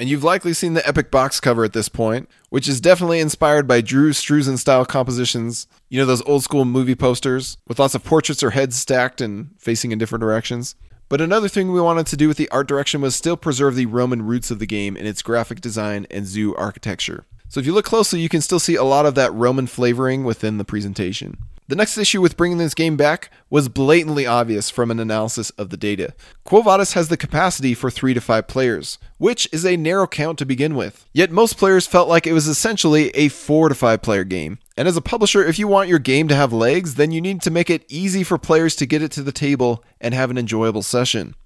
And 0.00 0.08
you've 0.08 0.24
likely 0.24 0.54
seen 0.54 0.72
the 0.72 0.88
epic 0.88 1.10
box 1.10 1.40
cover 1.40 1.62
at 1.62 1.74
this 1.74 1.90
point, 1.90 2.26
which 2.48 2.66
is 2.66 2.80
definitely 2.80 3.20
inspired 3.20 3.68
by 3.68 3.82
Drew 3.82 4.12
Struzan 4.12 4.56
style 4.56 4.86
compositions. 4.86 5.66
You 5.90 6.00
know, 6.00 6.06
those 6.06 6.22
old 6.22 6.42
school 6.42 6.64
movie 6.64 6.94
posters 6.94 7.58
with 7.68 7.78
lots 7.78 7.94
of 7.94 8.02
portraits 8.02 8.42
or 8.42 8.52
heads 8.52 8.76
stacked 8.76 9.20
and 9.20 9.50
facing 9.58 9.92
in 9.92 9.98
different 9.98 10.22
directions. 10.22 10.74
But 11.10 11.20
another 11.20 11.48
thing 11.48 11.70
we 11.70 11.82
wanted 11.82 12.06
to 12.06 12.16
do 12.16 12.28
with 12.28 12.38
the 12.38 12.48
art 12.48 12.66
direction 12.66 13.02
was 13.02 13.14
still 13.14 13.36
preserve 13.36 13.76
the 13.76 13.84
Roman 13.84 14.22
roots 14.22 14.50
of 14.50 14.58
the 14.58 14.64
game 14.64 14.96
in 14.96 15.04
its 15.04 15.20
graphic 15.20 15.60
design 15.60 16.06
and 16.10 16.26
zoo 16.26 16.54
architecture. 16.56 17.26
So 17.50 17.60
if 17.60 17.66
you 17.66 17.74
look 17.74 17.84
closely, 17.84 18.20
you 18.20 18.30
can 18.30 18.40
still 18.40 18.60
see 18.60 18.76
a 18.76 18.84
lot 18.84 19.04
of 19.04 19.16
that 19.16 19.34
Roman 19.34 19.66
flavoring 19.66 20.24
within 20.24 20.56
the 20.56 20.64
presentation. 20.64 21.36
The 21.70 21.76
next 21.76 21.96
issue 21.96 22.20
with 22.20 22.36
bringing 22.36 22.58
this 22.58 22.74
game 22.74 22.96
back 22.96 23.30
was 23.48 23.68
blatantly 23.68 24.26
obvious 24.26 24.70
from 24.70 24.90
an 24.90 24.98
analysis 24.98 25.50
of 25.50 25.70
the 25.70 25.76
data. 25.76 26.14
Quo 26.42 26.62
Vadis 26.62 26.94
has 26.94 27.06
the 27.06 27.16
capacity 27.16 27.74
for 27.74 27.92
3 27.92 28.12
to 28.12 28.20
5 28.20 28.48
players, 28.48 28.98
which 29.18 29.48
is 29.52 29.64
a 29.64 29.76
narrow 29.76 30.08
count 30.08 30.36
to 30.40 30.44
begin 30.44 30.74
with. 30.74 31.06
Yet 31.12 31.30
most 31.30 31.56
players 31.56 31.86
felt 31.86 32.08
like 32.08 32.26
it 32.26 32.32
was 32.32 32.48
essentially 32.48 33.10
a 33.10 33.28
4 33.28 33.68
to 33.68 33.76
5 33.76 34.02
player 34.02 34.24
game. 34.24 34.58
And 34.76 34.88
as 34.88 34.96
a 34.96 35.00
publisher, 35.00 35.44
if 35.44 35.60
you 35.60 35.68
want 35.68 35.88
your 35.88 36.00
game 36.00 36.26
to 36.26 36.34
have 36.34 36.52
legs, 36.52 36.96
then 36.96 37.12
you 37.12 37.20
need 37.20 37.40
to 37.42 37.52
make 37.52 37.70
it 37.70 37.86
easy 37.88 38.24
for 38.24 38.36
players 38.36 38.74
to 38.74 38.84
get 38.84 39.00
it 39.00 39.12
to 39.12 39.22
the 39.22 39.30
table 39.30 39.84
and 40.00 40.12
have 40.12 40.32
an 40.32 40.38
enjoyable 40.38 40.82
session. 40.82 41.36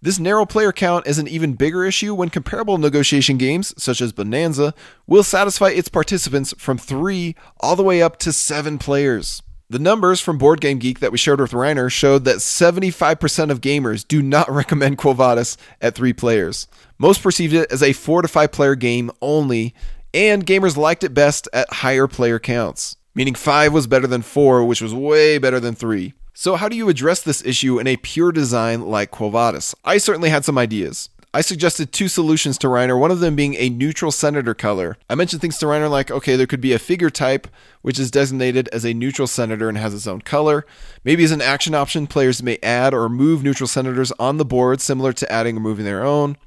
This 0.00 0.18
narrow 0.18 0.46
player 0.46 0.72
count 0.72 1.06
is 1.06 1.18
an 1.18 1.28
even 1.28 1.52
bigger 1.52 1.84
issue 1.84 2.14
when 2.14 2.30
comparable 2.30 2.78
negotiation 2.78 3.36
games, 3.36 3.74
such 3.76 4.00
as 4.00 4.14
Bonanza, 4.14 4.72
will 5.06 5.22
satisfy 5.22 5.68
its 5.68 5.90
participants 5.90 6.54
from 6.56 6.78
3 6.78 7.36
all 7.60 7.76
the 7.76 7.82
way 7.82 8.00
up 8.00 8.18
to 8.20 8.32
7 8.32 8.78
players. 8.78 9.42
The 9.68 9.80
numbers 9.80 10.20
from 10.20 10.38
Board 10.38 10.60
Game 10.60 10.78
Geek 10.78 11.00
that 11.00 11.10
we 11.10 11.18
shared 11.18 11.40
with 11.40 11.50
Reiner 11.50 11.90
showed 11.90 12.24
that 12.24 12.36
75% 12.36 13.50
of 13.50 13.60
gamers 13.60 14.06
do 14.06 14.22
not 14.22 14.48
recommend 14.50 14.96
Quo 14.96 15.12
Vadis 15.12 15.56
at 15.80 15.96
three 15.96 16.12
players. 16.12 16.68
Most 16.98 17.20
perceived 17.20 17.52
it 17.52 17.72
as 17.72 17.82
a 17.82 17.92
four 17.92 18.22
to 18.22 18.28
five 18.28 18.52
player 18.52 18.76
game 18.76 19.10
only, 19.20 19.74
and 20.14 20.46
gamers 20.46 20.76
liked 20.76 21.02
it 21.02 21.14
best 21.14 21.48
at 21.52 21.72
higher 21.72 22.06
player 22.06 22.38
counts, 22.38 22.96
meaning 23.16 23.34
five 23.34 23.72
was 23.72 23.88
better 23.88 24.06
than 24.06 24.22
four, 24.22 24.64
which 24.64 24.80
was 24.80 24.94
way 24.94 25.36
better 25.36 25.58
than 25.58 25.74
three. 25.74 26.14
So, 26.32 26.54
how 26.54 26.68
do 26.68 26.76
you 26.76 26.88
address 26.88 27.22
this 27.22 27.44
issue 27.44 27.80
in 27.80 27.88
a 27.88 27.96
pure 27.96 28.30
design 28.30 28.82
like 28.82 29.10
Quo 29.10 29.30
Vadis? 29.30 29.74
I 29.84 29.98
certainly 29.98 30.28
had 30.28 30.44
some 30.44 30.58
ideas. 30.58 31.08
I 31.34 31.42
suggested 31.42 31.92
two 31.92 32.08
solutions 32.08 32.56
to 32.58 32.66
Reiner, 32.66 32.98
one 32.98 33.10
of 33.10 33.20
them 33.20 33.36
being 33.36 33.56
a 33.56 33.68
neutral 33.68 34.10
senator 34.10 34.54
color. 34.54 34.96
I 35.10 35.14
mentioned 35.14 35.42
things 35.42 35.58
to 35.58 35.66
Reiner 35.66 35.90
like, 35.90 36.10
okay, 36.10 36.34
there 36.34 36.46
could 36.46 36.62
be 36.62 36.72
a 36.72 36.78
figure 36.78 37.10
type, 37.10 37.46
which 37.82 37.98
is 37.98 38.10
designated 38.10 38.68
as 38.72 38.84
a 38.86 38.94
neutral 38.94 39.28
senator 39.28 39.68
and 39.68 39.76
has 39.76 39.92
its 39.92 40.06
own 40.06 40.22
color. 40.22 40.64
Maybe 41.04 41.24
as 41.24 41.32
an 41.32 41.42
action 41.42 41.74
option, 41.74 42.06
players 42.06 42.42
may 42.42 42.58
add 42.62 42.94
or 42.94 43.08
move 43.08 43.42
neutral 43.42 43.66
senators 43.66 44.12
on 44.12 44.38
the 44.38 44.46
board, 44.46 44.80
similar 44.80 45.12
to 45.12 45.30
adding 45.30 45.58
or 45.58 45.60
moving 45.60 45.84
their 45.84 46.04
own. 46.04 46.38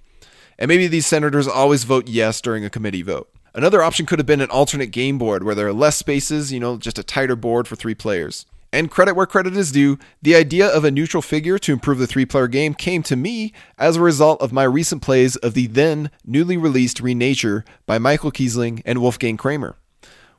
And 0.58 0.68
maybe 0.68 0.88
these 0.88 1.06
senators 1.06 1.48
always 1.48 1.84
vote 1.84 2.08
yes 2.08 2.42
during 2.42 2.66
a 2.66 2.70
committee 2.70 3.04
vote. 3.04 3.30
Another 3.54 3.84
option 3.84 4.06
could 4.06 4.20
have 4.20 4.26
been 4.26 4.42
an 4.42 4.50
alternate 4.50 4.88
game 4.88 5.18
board 5.18 5.44
where 5.44 5.56
there 5.56 5.68
are 5.68 5.74
less 5.74 5.98
spaces, 5.98 6.52
you 6.52 6.60
know, 6.60 6.78
just 6.78 7.00
a 7.00 7.04
tighter 7.04 7.36
board 7.36 7.68
for 7.68 7.76
three 7.76 7.96
players. 7.96 8.46
And 8.72 8.92
credit 8.92 9.16
where 9.16 9.26
credit 9.26 9.58
is 9.58 9.72
due, 9.72 9.98
the 10.22 10.36
idea 10.36 10.68
of 10.68 10.84
a 10.84 10.92
neutral 10.92 11.24
figure 11.24 11.58
to 11.60 11.74
improve 11.74 11.98
the 11.98 12.06
three 12.06 12.26
player 12.26 12.48
game 12.48 12.76
came 12.76 13.02
to 13.04 13.16
me 13.16 13.52
as 13.80 13.96
a 13.96 14.02
result 14.02 14.40
of 14.42 14.54
my 14.54 14.64
recent 14.64 15.02
plays 15.02 15.36
of 15.38 15.56
the 15.56 15.66
then 15.68 16.12
newly 16.24 16.56
released 16.56 17.02
Renature 17.02 17.64
by 17.88 17.98
Michael 17.98 18.32
Kiesling 18.32 18.84
and 18.86 19.02
Wolfgang 19.02 19.38
Kramer. 19.38 19.76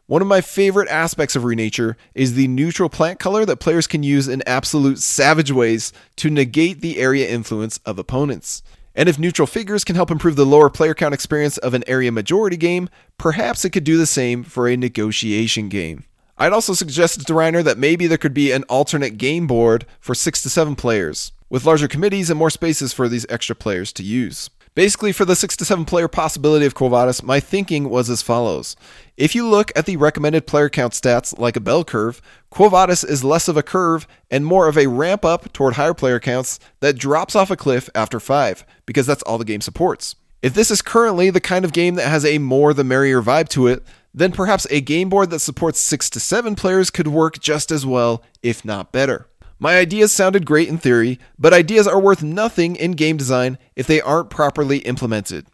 One 0.06 0.22
of 0.22 0.28
my 0.28 0.40
favorite 0.40 0.88
aspects 0.88 1.37
of 1.37 1.44
Renature 1.44 1.96
is 2.14 2.34
the 2.34 2.49
neutral 2.49 2.88
plant 2.88 3.18
color 3.18 3.44
that 3.46 3.58
players 3.58 3.87
can 3.87 4.02
use 4.02 4.28
in 4.28 4.42
absolute 4.46 4.99
savage 4.99 5.52
ways 5.52 5.92
to 6.16 6.30
negate 6.30 6.80
the 6.80 6.99
area 6.99 7.28
influence 7.28 7.78
of 7.84 7.99
opponents. 7.99 8.62
And 8.94 9.08
if 9.08 9.20
neutral 9.20 9.46
figures 9.46 9.84
can 9.84 9.94
help 9.94 10.10
improve 10.10 10.34
the 10.34 10.44
lower 10.44 10.68
player 10.68 10.94
count 10.94 11.14
experience 11.14 11.58
of 11.58 11.75
an 11.75 11.84
area 11.87 12.10
majority 12.10 12.56
game, 12.56 12.88
perhaps 13.18 13.64
it 13.64 13.70
could 13.70 13.84
do 13.84 13.96
the 13.96 14.06
same 14.06 14.42
for 14.42 14.68
a 14.68 14.76
negotiation 14.76 15.68
game. 15.68 16.04
I'd 16.40 16.54
also 16.54 16.73
suggested 16.73 17.26
to 17.26 17.35
Reiner 17.35 17.62
that 17.62 17.76
maybe 17.76 18.06
there 18.06 18.16
could 18.16 18.32
be 18.32 18.50
an 18.50 18.62
alternate 18.62 19.18
game 19.18 19.47
board 19.47 19.85
for 20.00 20.14
six 20.14 20.42
to 20.42 20.49
seven 20.49 20.75
players, 20.75 21.32
with 21.50 21.66
larger 21.66 21.87
committees 21.87 22.30
and 22.30 22.38
more 22.38 22.49
spaces 22.49 22.94
for 22.94 23.11
these 23.11 23.26
extra 23.28 23.54
players 23.54 23.92
to 23.92 24.02
use. 24.02 24.49
Basically, 24.75 25.12
for 25.12 25.26
the 25.26 25.37
six 25.37 25.54
to 25.59 25.66
seven 25.66 25.85
player 25.85 26.09
possibility 26.09 26.64
of 26.64 26.73
Vadis, 26.73 27.23
my 27.23 27.40
thinking 27.40 27.90
was 27.90 28.09
as 28.09 28.23
follows. 28.23 28.75
If 29.18 29.35
you 29.35 29.47
look 29.47 29.70
at 29.76 29.85
the 29.85 29.99
recommended 29.99 30.46
player 30.46 30.70
count 30.70 30.94
stats 30.94 31.38
like 31.38 31.57
a 31.57 31.61
bell 31.61 31.85
curve, 31.85 32.22
Vadis 32.50 33.05
is 33.05 33.22
less 33.22 33.46
of 33.46 33.59
a 33.59 33.62
curve 33.62 34.07
and 34.31 34.46
more 34.46 34.66
of 34.66 34.79
a 34.79 34.87
ramp 34.87 35.26
up 35.26 35.53
toward 35.53 35.74
higher 35.74 35.92
player 35.92 36.18
counts 36.18 36.59
that 36.81 36.96
drops 36.96 37.37
off 37.37 37.50
a 37.50 37.57
cliff 37.57 37.90
after 37.94 38.18
five, 38.18 38.64
because 38.87 39.07
that's 39.07 39.22
all 39.24 39.37
the 39.37 39.44
game 39.44 39.61
supports. 39.61 40.16
If 40.40 40.55
this 40.55 40.70
is 40.70 40.81
currently 40.81 41.29
the 41.29 41.38
kind 41.38 41.66
of 41.66 41.74
game 41.74 41.96
that 41.96 42.09
has 42.09 42.24
a 42.24 42.38
more 42.38 42.72
the 42.72 42.83
merrier 42.83 43.20
vibe 43.20 43.50
to 43.50 43.66
it, 43.66 43.83
then 44.12 44.33
perhaps 44.33 44.66
a 44.70 44.81
game 44.81 45.09
board 45.09 45.31
that 45.31 45.38
supports 45.40 45.79
6 45.81 46.11
to 46.11 46.20
7 46.20 46.55
players 46.55 46.90
could 46.90 47.09
work 47.09 47.38
just 47.38 47.70
as 47.70 47.87
well, 47.87 48.23
if 48.42 48.64
not 48.64 48.92
better. 48.92 49.27
My 49.59 49.77
ideas 49.77 50.11
sounded 50.11 50.46
great 50.46 50.68
in 50.68 50.79
theory, 50.79 51.18
but 51.38 51.53
ideas 51.53 51.87
are 51.87 52.01
worth 52.01 52.23
nothing 52.23 52.77
in 52.77 52.92
game 52.92 53.16
design 53.16 53.59
if 53.77 53.87
they 53.87 54.01
aren't 54.01 54.31
properly 54.31 54.79
implemented. 54.79 55.46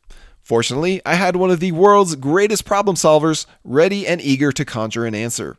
Fortunately, 0.43 1.03
I 1.05 1.15
had 1.15 1.35
one 1.35 1.51
of 1.51 1.59
the 1.59 1.73
world's 1.73 2.15
greatest 2.15 2.65
problem 2.65 2.95
solvers 2.95 3.47
ready 3.65 4.07
and 4.07 4.21
eager 4.21 4.53
to 4.53 4.65
conjure 4.65 5.05
an 5.05 5.15
answer. 5.15 5.57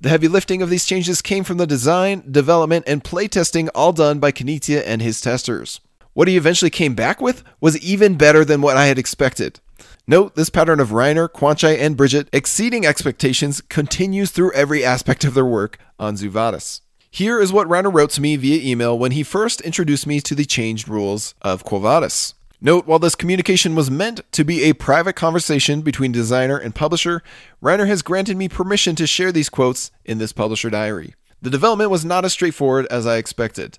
The 0.00 0.08
heavy 0.08 0.26
lifting 0.26 0.60
of 0.60 0.70
these 0.70 0.84
changes 0.84 1.22
came 1.22 1.44
from 1.44 1.56
the 1.56 1.68
design, 1.68 2.24
development, 2.28 2.84
and 2.88 3.04
playtesting 3.04 3.68
all 3.76 3.92
done 3.92 4.18
by 4.18 4.32
Knizia 4.32 4.82
and 4.84 5.00
his 5.00 5.20
testers. 5.20 5.80
What 6.14 6.26
he 6.26 6.36
eventually 6.36 6.70
came 6.70 6.96
back 6.96 7.20
with 7.20 7.44
was 7.60 7.78
even 7.78 8.16
better 8.16 8.44
than 8.44 8.60
what 8.60 8.76
I 8.76 8.86
had 8.86 8.98
expected. 8.98 9.60
Note 10.06 10.34
this 10.34 10.50
pattern 10.50 10.80
of 10.80 10.90
Reiner, 10.90 11.30
Kwanchai, 11.30 11.80
and 11.80 11.96
Bridget 11.96 12.28
exceeding 12.30 12.84
expectations 12.84 13.62
continues 13.62 14.30
through 14.30 14.52
every 14.52 14.84
aspect 14.84 15.24
of 15.24 15.32
their 15.32 15.46
work 15.46 15.78
on 15.98 16.18
Zoo 16.18 16.28
Vadis. 16.28 16.82
Here 17.10 17.40
is 17.40 17.54
what 17.54 17.68
Reiner 17.68 17.90
wrote 17.90 18.10
to 18.10 18.20
me 18.20 18.36
via 18.36 18.60
email 18.62 18.98
when 18.98 19.12
he 19.12 19.22
first 19.22 19.62
introduced 19.62 20.06
me 20.06 20.20
to 20.20 20.34
the 20.34 20.44
changed 20.44 20.88
rules 20.88 21.34
of 21.40 21.64
Quo 21.64 21.78
Vadis. 21.78 22.34
Note, 22.60 22.86
while 22.86 22.98
this 22.98 23.14
communication 23.14 23.74
was 23.74 23.90
meant 23.90 24.20
to 24.32 24.44
be 24.44 24.64
a 24.64 24.74
private 24.74 25.16
conversation 25.16 25.80
between 25.80 26.12
designer 26.12 26.58
and 26.58 26.74
publisher, 26.74 27.22
Reiner 27.62 27.86
has 27.86 28.02
granted 28.02 28.36
me 28.36 28.46
permission 28.46 28.94
to 28.96 29.06
share 29.06 29.32
these 29.32 29.48
quotes 29.48 29.90
in 30.04 30.18
this 30.18 30.34
publisher 30.34 30.68
diary. 30.68 31.14
The 31.40 31.48
development 31.48 31.90
was 31.90 32.04
not 32.04 32.26
as 32.26 32.34
straightforward 32.34 32.86
as 32.90 33.06
I 33.06 33.16
expected. 33.16 33.78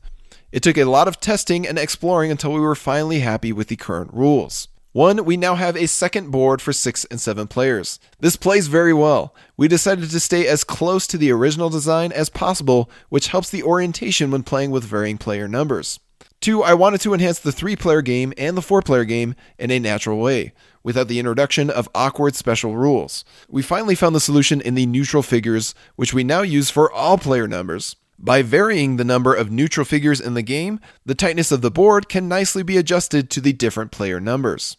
It 0.51 0.63
took 0.63 0.79
a 0.79 0.85
lot 0.85 1.07
of 1.07 1.19
testing 1.19 1.67
and 1.67 1.77
exploring 1.77 2.31
until 2.31 2.51
we 2.51 2.61
were 2.61 2.73
finally 2.73 3.19
happy 3.19 3.53
with 3.53 3.67
the 3.67 3.75
current 3.75 4.11
rules. 4.11 4.69
One, 4.95 5.25
we 5.25 5.35
now 5.35 5.55
have 5.55 5.75
a 5.75 5.89
second 5.89 6.31
board 6.31 6.61
for 6.61 6.71
6 6.71 7.03
and 7.11 7.19
7 7.19 7.47
players. 7.47 7.99
This 8.21 8.37
plays 8.37 8.67
very 8.67 8.93
well. 8.93 9.35
We 9.57 9.67
decided 9.67 10.09
to 10.09 10.19
stay 10.21 10.47
as 10.47 10.63
close 10.63 11.05
to 11.07 11.17
the 11.17 11.33
original 11.33 11.69
design 11.69 12.13
as 12.13 12.29
possible, 12.29 12.89
which 13.09 13.27
helps 13.27 13.49
the 13.49 13.61
orientation 13.61 14.31
when 14.31 14.43
playing 14.43 14.71
with 14.71 14.85
varying 14.85 15.17
player 15.17 15.49
numbers. 15.49 15.99
Two, 16.39 16.63
I 16.63 16.75
wanted 16.75 17.01
to 17.01 17.13
enhance 17.13 17.39
the 17.39 17.51
3 17.51 17.75
player 17.75 18.01
game 18.01 18.31
and 18.37 18.55
the 18.55 18.61
4 18.61 18.81
player 18.81 19.03
game 19.03 19.35
in 19.59 19.69
a 19.69 19.79
natural 19.79 20.17
way, 20.17 20.53
without 20.81 21.09
the 21.09 21.19
introduction 21.19 21.69
of 21.69 21.89
awkward 21.93 22.37
special 22.37 22.77
rules. 22.77 23.25
We 23.49 23.63
finally 23.63 23.95
found 23.95 24.15
the 24.15 24.21
solution 24.21 24.61
in 24.61 24.75
the 24.75 24.85
neutral 24.85 25.23
figures, 25.23 25.75
which 25.97 26.13
we 26.13 26.23
now 26.23 26.41
use 26.41 26.69
for 26.69 26.89
all 26.89 27.17
player 27.17 27.49
numbers. 27.49 27.97
By 28.17 28.43
varying 28.43 28.95
the 28.95 29.03
number 29.03 29.33
of 29.33 29.51
neutral 29.51 29.85
figures 29.85 30.21
in 30.21 30.35
the 30.35 30.41
game, 30.41 30.79
the 31.05 31.15
tightness 31.15 31.51
of 31.51 31.59
the 31.59 31.69
board 31.69 32.07
can 32.07 32.29
nicely 32.29 32.63
be 32.63 32.77
adjusted 32.77 33.29
to 33.31 33.41
the 33.41 33.51
different 33.51 33.91
player 33.91 34.21
numbers. 34.21 34.77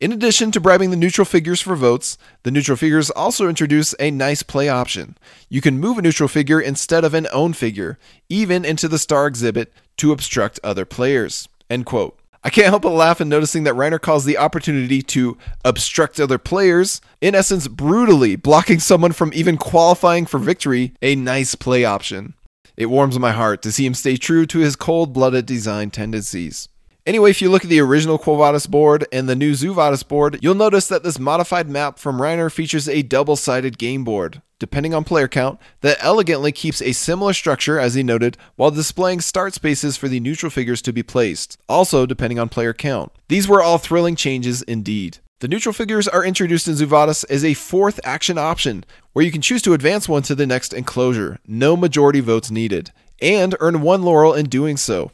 In 0.00 0.12
addition 0.12 0.52
to 0.52 0.60
bribing 0.60 0.90
the 0.90 0.96
neutral 0.96 1.24
figures 1.24 1.60
for 1.60 1.74
votes, 1.74 2.18
the 2.44 2.52
neutral 2.52 2.76
figures 2.76 3.10
also 3.10 3.48
introduce 3.48 3.96
a 3.98 4.12
nice 4.12 4.44
play 4.44 4.68
option. 4.68 5.18
You 5.48 5.60
can 5.60 5.80
move 5.80 5.98
a 5.98 6.02
neutral 6.02 6.28
figure 6.28 6.60
instead 6.60 7.04
of 7.04 7.14
an 7.14 7.26
own 7.32 7.52
figure, 7.52 7.98
even 8.28 8.64
into 8.64 8.86
the 8.86 9.00
star 9.00 9.26
exhibit, 9.26 9.72
to 9.96 10.12
obstruct 10.12 10.60
other 10.62 10.84
players. 10.84 11.48
End 11.68 11.84
quote. 11.84 12.16
I 12.44 12.50
can't 12.50 12.68
help 12.68 12.82
but 12.82 12.90
laugh 12.90 13.20
in 13.20 13.28
noticing 13.28 13.64
that 13.64 13.74
Reiner 13.74 14.00
calls 14.00 14.24
the 14.24 14.38
opportunity 14.38 15.02
to 15.02 15.36
obstruct 15.64 16.20
other 16.20 16.38
players, 16.38 17.00
in 17.20 17.34
essence, 17.34 17.66
brutally 17.66 18.36
blocking 18.36 18.78
someone 18.78 19.10
from 19.10 19.32
even 19.34 19.56
qualifying 19.56 20.26
for 20.26 20.38
victory, 20.38 20.94
a 21.02 21.16
nice 21.16 21.56
play 21.56 21.84
option. 21.84 22.34
It 22.76 22.86
warms 22.86 23.18
my 23.18 23.32
heart 23.32 23.62
to 23.62 23.72
see 23.72 23.84
him 23.84 23.94
stay 23.94 24.16
true 24.16 24.46
to 24.46 24.60
his 24.60 24.76
cold 24.76 25.12
blooded 25.12 25.44
design 25.46 25.90
tendencies. 25.90 26.68
Anyway, 27.08 27.30
if 27.30 27.40
you 27.40 27.50
look 27.50 27.64
at 27.64 27.70
the 27.70 27.80
original 27.80 28.18
Quo 28.18 28.36
Vadis 28.36 28.66
board 28.66 29.06
and 29.10 29.26
the 29.26 29.34
new 29.34 29.54
Zoo 29.54 29.72
Vadis 29.72 30.02
board, 30.02 30.38
you'll 30.42 30.54
notice 30.54 30.88
that 30.88 31.02
this 31.02 31.18
modified 31.18 31.66
map 31.66 31.98
from 31.98 32.20
Reiner 32.20 32.52
features 32.52 32.86
a 32.86 33.00
double 33.00 33.34
sided 33.34 33.78
game 33.78 34.04
board, 34.04 34.42
depending 34.58 34.92
on 34.92 35.04
player 35.04 35.26
count, 35.26 35.58
that 35.80 35.96
elegantly 36.02 36.52
keeps 36.52 36.82
a 36.82 36.92
similar 36.92 37.32
structure, 37.32 37.80
as 37.80 37.94
he 37.94 38.02
noted, 38.02 38.36
while 38.56 38.70
displaying 38.70 39.22
start 39.22 39.54
spaces 39.54 39.96
for 39.96 40.06
the 40.06 40.20
neutral 40.20 40.50
figures 40.50 40.82
to 40.82 40.92
be 40.92 41.02
placed, 41.02 41.56
also 41.66 42.04
depending 42.04 42.38
on 42.38 42.50
player 42.50 42.74
count. 42.74 43.10
These 43.28 43.48
were 43.48 43.62
all 43.62 43.78
thrilling 43.78 44.14
changes 44.14 44.60
indeed. 44.60 45.16
The 45.40 45.48
neutral 45.48 45.72
figures 45.72 46.08
are 46.08 46.22
introduced 46.22 46.68
in 46.68 46.76
Zoo 46.76 46.84
Vadis 46.84 47.24
as 47.24 47.42
a 47.42 47.54
fourth 47.54 48.00
action 48.04 48.36
option, 48.36 48.84
where 49.14 49.24
you 49.24 49.32
can 49.32 49.40
choose 49.40 49.62
to 49.62 49.72
advance 49.72 50.10
one 50.10 50.24
to 50.24 50.34
the 50.34 50.46
next 50.46 50.74
enclosure, 50.74 51.38
no 51.46 51.74
majority 51.74 52.20
votes 52.20 52.50
needed, 52.50 52.92
and 53.22 53.56
earn 53.60 53.80
one 53.80 54.02
laurel 54.02 54.34
in 54.34 54.50
doing 54.50 54.76
so. 54.76 55.10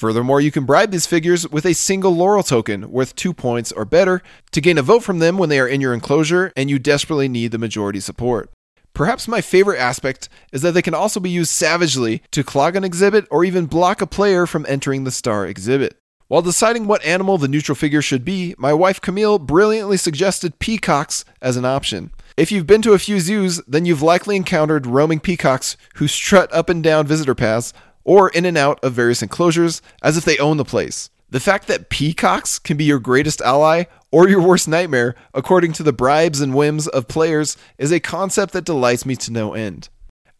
Furthermore, 0.00 0.40
you 0.40 0.50
can 0.50 0.64
bribe 0.64 0.92
these 0.92 1.04
figures 1.04 1.46
with 1.50 1.66
a 1.66 1.74
single 1.74 2.12
laurel 2.12 2.42
token 2.42 2.90
worth 2.90 3.14
2 3.16 3.34
points 3.34 3.70
or 3.70 3.84
better 3.84 4.22
to 4.50 4.62
gain 4.62 4.78
a 4.78 4.82
vote 4.82 5.00
from 5.00 5.18
them 5.18 5.36
when 5.36 5.50
they 5.50 5.60
are 5.60 5.68
in 5.68 5.82
your 5.82 5.92
enclosure 5.92 6.54
and 6.56 6.70
you 6.70 6.78
desperately 6.78 7.28
need 7.28 7.50
the 7.50 7.58
majority 7.58 8.00
support. 8.00 8.48
Perhaps 8.94 9.28
my 9.28 9.42
favorite 9.42 9.78
aspect 9.78 10.30
is 10.52 10.62
that 10.62 10.72
they 10.72 10.80
can 10.80 10.94
also 10.94 11.20
be 11.20 11.28
used 11.28 11.50
savagely 11.50 12.22
to 12.30 12.42
clog 12.42 12.76
an 12.76 12.82
exhibit 12.82 13.26
or 13.30 13.44
even 13.44 13.66
block 13.66 14.00
a 14.00 14.06
player 14.06 14.46
from 14.46 14.64
entering 14.70 15.04
the 15.04 15.10
star 15.10 15.46
exhibit. 15.46 15.98
While 16.28 16.40
deciding 16.40 16.86
what 16.86 17.04
animal 17.04 17.36
the 17.36 17.46
neutral 17.46 17.76
figure 17.76 18.00
should 18.00 18.24
be, 18.24 18.54
my 18.56 18.72
wife 18.72 19.02
Camille 19.02 19.38
brilliantly 19.38 19.98
suggested 19.98 20.58
peacocks 20.60 21.26
as 21.42 21.58
an 21.58 21.66
option. 21.66 22.10
If 22.38 22.50
you've 22.50 22.66
been 22.66 22.80
to 22.82 22.94
a 22.94 22.98
few 22.98 23.20
zoos, 23.20 23.60
then 23.68 23.84
you've 23.84 24.00
likely 24.00 24.36
encountered 24.36 24.86
roaming 24.86 25.20
peacocks 25.20 25.76
who 25.96 26.08
strut 26.08 26.50
up 26.54 26.70
and 26.70 26.82
down 26.82 27.06
visitor 27.06 27.34
paths 27.34 27.74
or 28.10 28.28
in 28.30 28.44
and 28.44 28.58
out 28.58 28.82
of 28.82 28.92
various 28.92 29.22
enclosures 29.22 29.80
as 30.02 30.16
if 30.16 30.24
they 30.24 30.36
own 30.38 30.56
the 30.56 30.64
place. 30.64 31.10
The 31.28 31.38
fact 31.38 31.68
that 31.68 31.90
peacocks 31.90 32.58
can 32.58 32.76
be 32.76 32.82
your 32.82 32.98
greatest 32.98 33.40
ally 33.40 33.84
or 34.10 34.28
your 34.28 34.42
worst 34.42 34.66
nightmare, 34.66 35.14
according 35.32 35.74
to 35.74 35.84
the 35.84 35.92
bribes 35.92 36.40
and 36.40 36.52
whims 36.52 36.88
of 36.88 37.06
players, 37.06 37.56
is 37.78 37.92
a 37.92 38.00
concept 38.00 38.52
that 38.54 38.64
delights 38.64 39.06
me 39.06 39.14
to 39.14 39.30
no 39.30 39.54
end. 39.54 39.90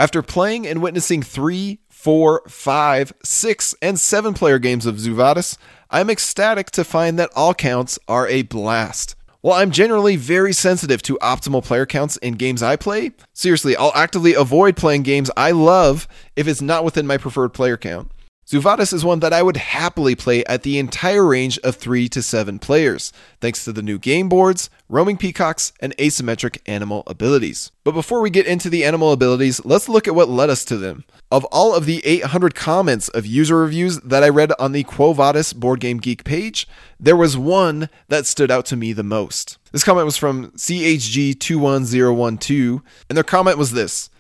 After 0.01 0.21
playing 0.21 0.67
and 0.67 0.83
witnessing 0.83 1.23
three, 1.23 1.79
four, 1.89 2.43
five, 2.49 3.13
six, 3.23 3.73
and 3.81 4.01
seven 4.01 4.35
player 4.35 4.59
games 4.59 4.85
of 4.85 4.99
Zoo 4.99 5.15
Vadis, 5.15 5.57
I'm 5.91 6.11
ecstatic 6.11 6.73
to 6.73 6.83
find 6.83 7.21
that 7.21 7.31
all 7.37 7.55
counts 7.55 8.01
are 8.09 8.27
a 8.27 8.43
blast. 8.43 9.15
While 9.43 9.59
I'm 9.59 9.71
generally 9.71 10.17
very 10.17 10.53
sensitive 10.53 11.01
to 11.03 11.19
optimal 11.23 11.65
player 11.65 11.87
counts 11.87 12.19
in 12.19 12.35
games 12.35 12.63
I 12.63 12.77
play, 12.77 13.13
seriously, 13.33 13.75
I'll 13.75 13.93
actively 13.95 14.35
avoid 14.35 14.77
playing 14.77 15.03
games 15.03 15.31
I 15.35 15.53
love 15.53 16.07
if 16.37 16.47
it's 16.47 16.61
not 16.61 16.85
within 16.85 17.07
my 17.07 17.17
preferred 17.17 17.55
player 17.55 17.79
count. 17.79 18.11
Zoo 18.51 18.61
Vadis 18.61 18.93
is 18.93 19.05
one 19.05 19.21
that 19.21 19.33
I 19.33 19.45
would 19.45 19.59
happily 19.59 20.17
play 20.17 20.45
at 20.47 20.65
the 20.65 20.81
entire 20.81 21.25
range 21.25 21.57
of 21.59 21.77
3 21.77 22.09
to 22.09 22.21
7 22.21 22.59
players, 22.59 23.13
thanks 23.41 23.65
to 23.65 23.71
the 23.71 23.81
new 23.81 23.97
game 23.97 24.29
boards, 24.29 24.69
roaming 24.89 25.17
peacocks, 25.17 25.73
and 25.79 25.97
asymmetric 25.99 26.59
animal 26.67 27.05
abilities. 27.07 27.71
But 27.85 27.93
before 27.93 28.21
we 28.21 28.29
get 28.29 28.49
into 28.49 28.69
the 28.69 28.85
animal 28.85 29.13
abilities, 29.13 29.65
let's 29.65 29.89
look 29.89 30.09
at 30.09 30.17
what 30.17 30.29
led 30.29 30.51
us 30.51 30.65
to 30.65 30.77
them. 30.77 31.05
Of 31.31 31.45
all 31.53 31.77
of 31.77 31.87
the 31.87 32.05
800 32.05 32.57
comments 32.57 33.09
of 33.11 33.25
user 33.25 33.57
reviews 33.57 34.01
that 34.01 34.25
I 34.25 34.31
read 34.31 34.51
on 34.59 34.73
the 34.73 34.83
Quo 34.83 35.13
Vadis 35.13 35.53
Board 35.53 35.79
Game 35.79 35.99
Geek 35.99 36.25
page, 36.25 36.67
there 36.99 37.15
was 37.15 37.39
one 37.39 37.89
that 38.09 38.27
stood 38.27 38.51
out 38.51 38.67
to 38.67 38.75
me 38.75 38.93
the 38.93 39.05
most. 39.05 39.59
This 39.71 39.85
comment 39.85 40.07
was 40.07 40.17
from 40.17 40.51
CHG21012, 40.57 42.83
and 43.09 43.17
their 43.17 43.23
comment 43.23 43.59
was 43.59 43.71
this 43.71 44.11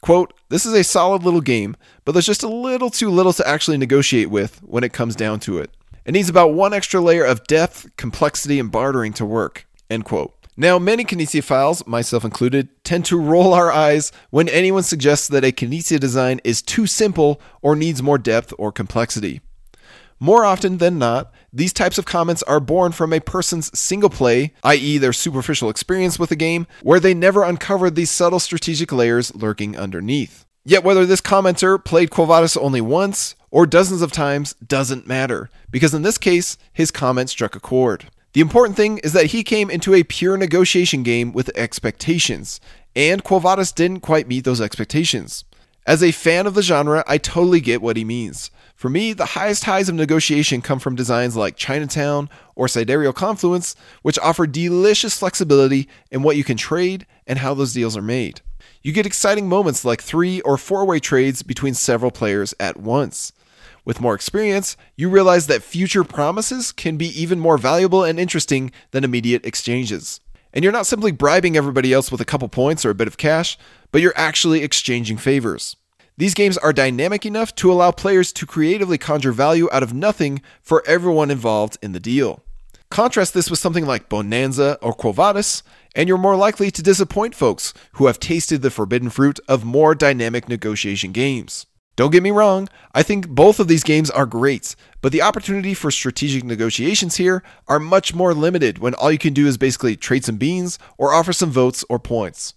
Quote, 0.00 0.32
this 0.48 0.66
is 0.66 0.74
a 0.74 0.84
solid 0.84 1.22
little 1.22 1.40
game, 1.40 1.76
but 2.04 2.12
there's 2.12 2.26
just 2.26 2.42
a 2.42 2.48
little 2.48 2.90
too 2.90 3.10
little 3.10 3.32
to 3.32 3.48
actually 3.48 3.76
negotiate 3.76 4.30
with 4.30 4.62
when 4.62 4.84
it 4.84 4.92
comes 4.92 5.16
down 5.16 5.40
to 5.40 5.58
it. 5.58 5.70
It 6.04 6.12
needs 6.12 6.28
about 6.28 6.54
one 6.54 6.72
extra 6.72 7.00
layer 7.00 7.24
of 7.24 7.44
depth, 7.46 7.88
complexity, 7.96 8.60
and 8.60 8.70
bartering 8.70 9.12
to 9.14 9.24
work. 9.24 9.66
End 9.90 10.04
quote. 10.04 10.32
Now, 10.56 10.78
many 10.78 11.04
Knizia 11.04 11.86
myself 11.86 12.24
included, 12.24 12.68
tend 12.82 13.04
to 13.06 13.20
roll 13.20 13.52
our 13.52 13.70
eyes 13.70 14.10
when 14.30 14.48
anyone 14.48 14.84
suggests 14.84 15.28
that 15.28 15.44
a 15.44 15.52
Knizia 15.52 16.00
design 16.00 16.40
is 16.44 16.62
too 16.62 16.86
simple 16.86 17.40
or 17.60 17.76
needs 17.76 18.02
more 18.02 18.16
depth 18.16 18.54
or 18.58 18.72
complexity. 18.72 19.42
More 20.18 20.46
often 20.46 20.78
than 20.78 20.98
not, 20.98 21.30
these 21.56 21.72
types 21.72 21.96
of 21.96 22.04
comments 22.04 22.42
are 22.42 22.60
born 22.60 22.92
from 22.92 23.14
a 23.14 23.20
person's 23.20 23.76
single 23.78 24.10
play, 24.10 24.52
i.e., 24.62 24.98
their 24.98 25.14
superficial 25.14 25.70
experience 25.70 26.18
with 26.18 26.30
a 26.30 26.36
game, 26.36 26.66
where 26.82 27.00
they 27.00 27.14
never 27.14 27.42
uncovered 27.42 27.94
these 27.94 28.10
subtle 28.10 28.40
strategic 28.40 28.92
layers 28.92 29.34
lurking 29.34 29.74
underneath. 29.74 30.44
Yet, 30.66 30.84
whether 30.84 31.06
this 31.06 31.22
commenter 31.22 31.82
played 31.82 32.10
Quo 32.10 32.26
Vadis 32.26 32.58
only 32.58 32.82
once 32.82 33.36
or 33.50 33.64
dozens 33.64 34.02
of 34.02 34.12
times 34.12 34.54
doesn't 34.66 35.06
matter, 35.06 35.48
because 35.70 35.94
in 35.94 36.02
this 36.02 36.18
case, 36.18 36.58
his 36.74 36.90
comment 36.90 37.30
struck 37.30 37.56
a 37.56 37.60
chord. 37.60 38.10
The 38.34 38.42
important 38.42 38.76
thing 38.76 38.98
is 38.98 39.14
that 39.14 39.26
he 39.26 39.42
came 39.42 39.70
into 39.70 39.94
a 39.94 40.02
pure 40.02 40.36
negotiation 40.36 41.02
game 41.02 41.32
with 41.32 41.56
expectations, 41.56 42.60
and 42.94 43.24
Quo 43.24 43.38
Vadis 43.38 43.72
didn't 43.72 44.00
quite 44.00 44.28
meet 44.28 44.44
those 44.44 44.60
expectations. 44.60 45.46
As 45.86 46.02
a 46.02 46.12
fan 46.12 46.46
of 46.46 46.52
the 46.52 46.62
genre, 46.62 47.02
I 47.06 47.16
totally 47.16 47.60
get 47.60 47.80
what 47.80 47.96
he 47.96 48.04
means. 48.04 48.50
For 48.76 48.90
me, 48.90 49.14
the 49.14 49.24
highest 49.24 49.64
highs 49.64 49.88
of 49.88 49.94
negotiation 49.94 50.60
come 50.60 50.78
from 50.78 50.96
designs 50.96 51.34
like 51.34 51.56
Chinatown 51.56 52.28
or 52.54 52.68
Sidereal 52.68 53.14
Confluence, 53.14 53.74
which 54.02 54.18
offer 54.18 54.46
delicious 54.46 55.18
flexibility 55.18 55.88
in 56.10 56.22
what 56.22 56.36
you 56.36 56.44
can 56.44 56.58
trade 56.58 57.06
and 57.26 57.38
how 57.38 57.54
those 57.54 57.72
deals 57.72 57.96
are 57.96 58.02
made. 58.02 58.42
You 58.82 58.92
get 58.92 59.06
exciting 59.06 59.48
moments 59.48 59.86
like 59.86 60.02
three 60.02 60.42
or 60.42 60.58
four 60.58 60.84
way 60.84 61.00
trades 61.00 61.42
between 61.42 61.72
several 61.72 62.10
players 62.10 62.52
at 62.60 62.76
once. 62.76 63.32
With 63.86 64.02
more 64.02 64.14
experience, 64.14 64.76
you 64.94 65.08
realize 65.08 65.46
that 65.46 65.62
future 65.62 66.04
promises 66.04 66.70
can 66.70 66.98
be 66.98 67.08
even 67.18 67.40
more 67.40 67.56
valuable 67.56 68.04
and 68.04 68.20
interesting 68.20 68.72
than 68.90 69.04
immediate 69.04 69.46
exchanges. 69.46 70.20
And 70.52 70.62
you're 70.62 70.72
not 70.72 70.86
simply 70.86 71.12
bribing 71.12 71.56
everybody 71.56 71.94
else 71.94 72.12
with 72.12 72.20
a 72.20 72.26
couple 72.26 72.48
points 72.48 72.84
or 72.84 72.90
a 72.90 72.94
bit 72.94 73.08
of 73.08 73.16
cash, 73.16 73.56
but 73.90 74.02
you're 74.02 74.12
actually 74.16 74.62
exchanging 74.62 75.16
favors. 75.16 75.76
These 76.18 76.32
games 76.32 76.56
are 76.56 76.72
dynamic 76.72 77.26
enough 77.26 77.54
to 77.56 77.70
allow 77.70 77.90
players 77.90 78.32
to 78.34 78.46
creatively 78.46 78.96
conjure 78.96 79.32
value 79.32 79.68
out 79.70 79.82
of 79.82 79.92
nothing 79.92 80.40
for 80.62 80.82
everyone 80.86 81.30
involved 81.30 81.76
in 81.82 81.92
the 81.92 82.00
deal. 82.00 82.42
Contrast 82.88 83.34
this 83.34 83.50
with 83.50 83.58
something 83.58 83.84
like 83.84 84.08
Bonanza 84.08 84.78
or 84.80 84.94
Quo 84.94 85.12
Vadis, 85.12 85.62
and 85.94 86.08
you're 86.08 86.16
more 86.16 86.36
likely 86.36 86.70
to 86.70 86.82
disappoint 86.82 87.34
folks 87.34 87.74
who 87.92 88.06
have 88.06 88.18
tasted 88.18 88.62
the 88.62 88.70
forbidden 88.70 89.10
fruit 89.10 89.38
of 89.46 89.66
more 89.66 89.94
dynamic 89.94 90.48
negotiation 90.48 91.12
games. 91.12 91.66
Don't 91.96 92.12
get 92.12 92.22
me 92.22 92.30
wrong, 92.30 92.70
I 92.94 93.02
think 93.02 93.28
both 93.28 93.60
of 93.60 93.68
these 93.68 93.84
games 93.84 94.10
are 94.10 94.26
great, 94.26 94.74
but 95.02 95.12
the 95.12 95.22
opportunity 95.22 95.74
for 95.74 95.90
strategic 95.90 96.44
negotiations 96.44 97.16
here 97.16 97.42
are 97.68 97.78
much 97.78 98.14
more 98.14 98.32
limited 98.32 98.78
when 98.78 98.94
all 98.94 99.12
you 99.12 99.18
can 99.18 99.34
do 99.34 99.46
is 99.46 99.58
basically 99.58 99.96
trade 99.96 100.24
some 100.24 100.36
beans 100.38 100.78
or 100.96 101.12
offer 101.12 101.34
some 101.34 101.50
votes 101.50 101.84
or 101.90 101.98
points. 101.98 102.54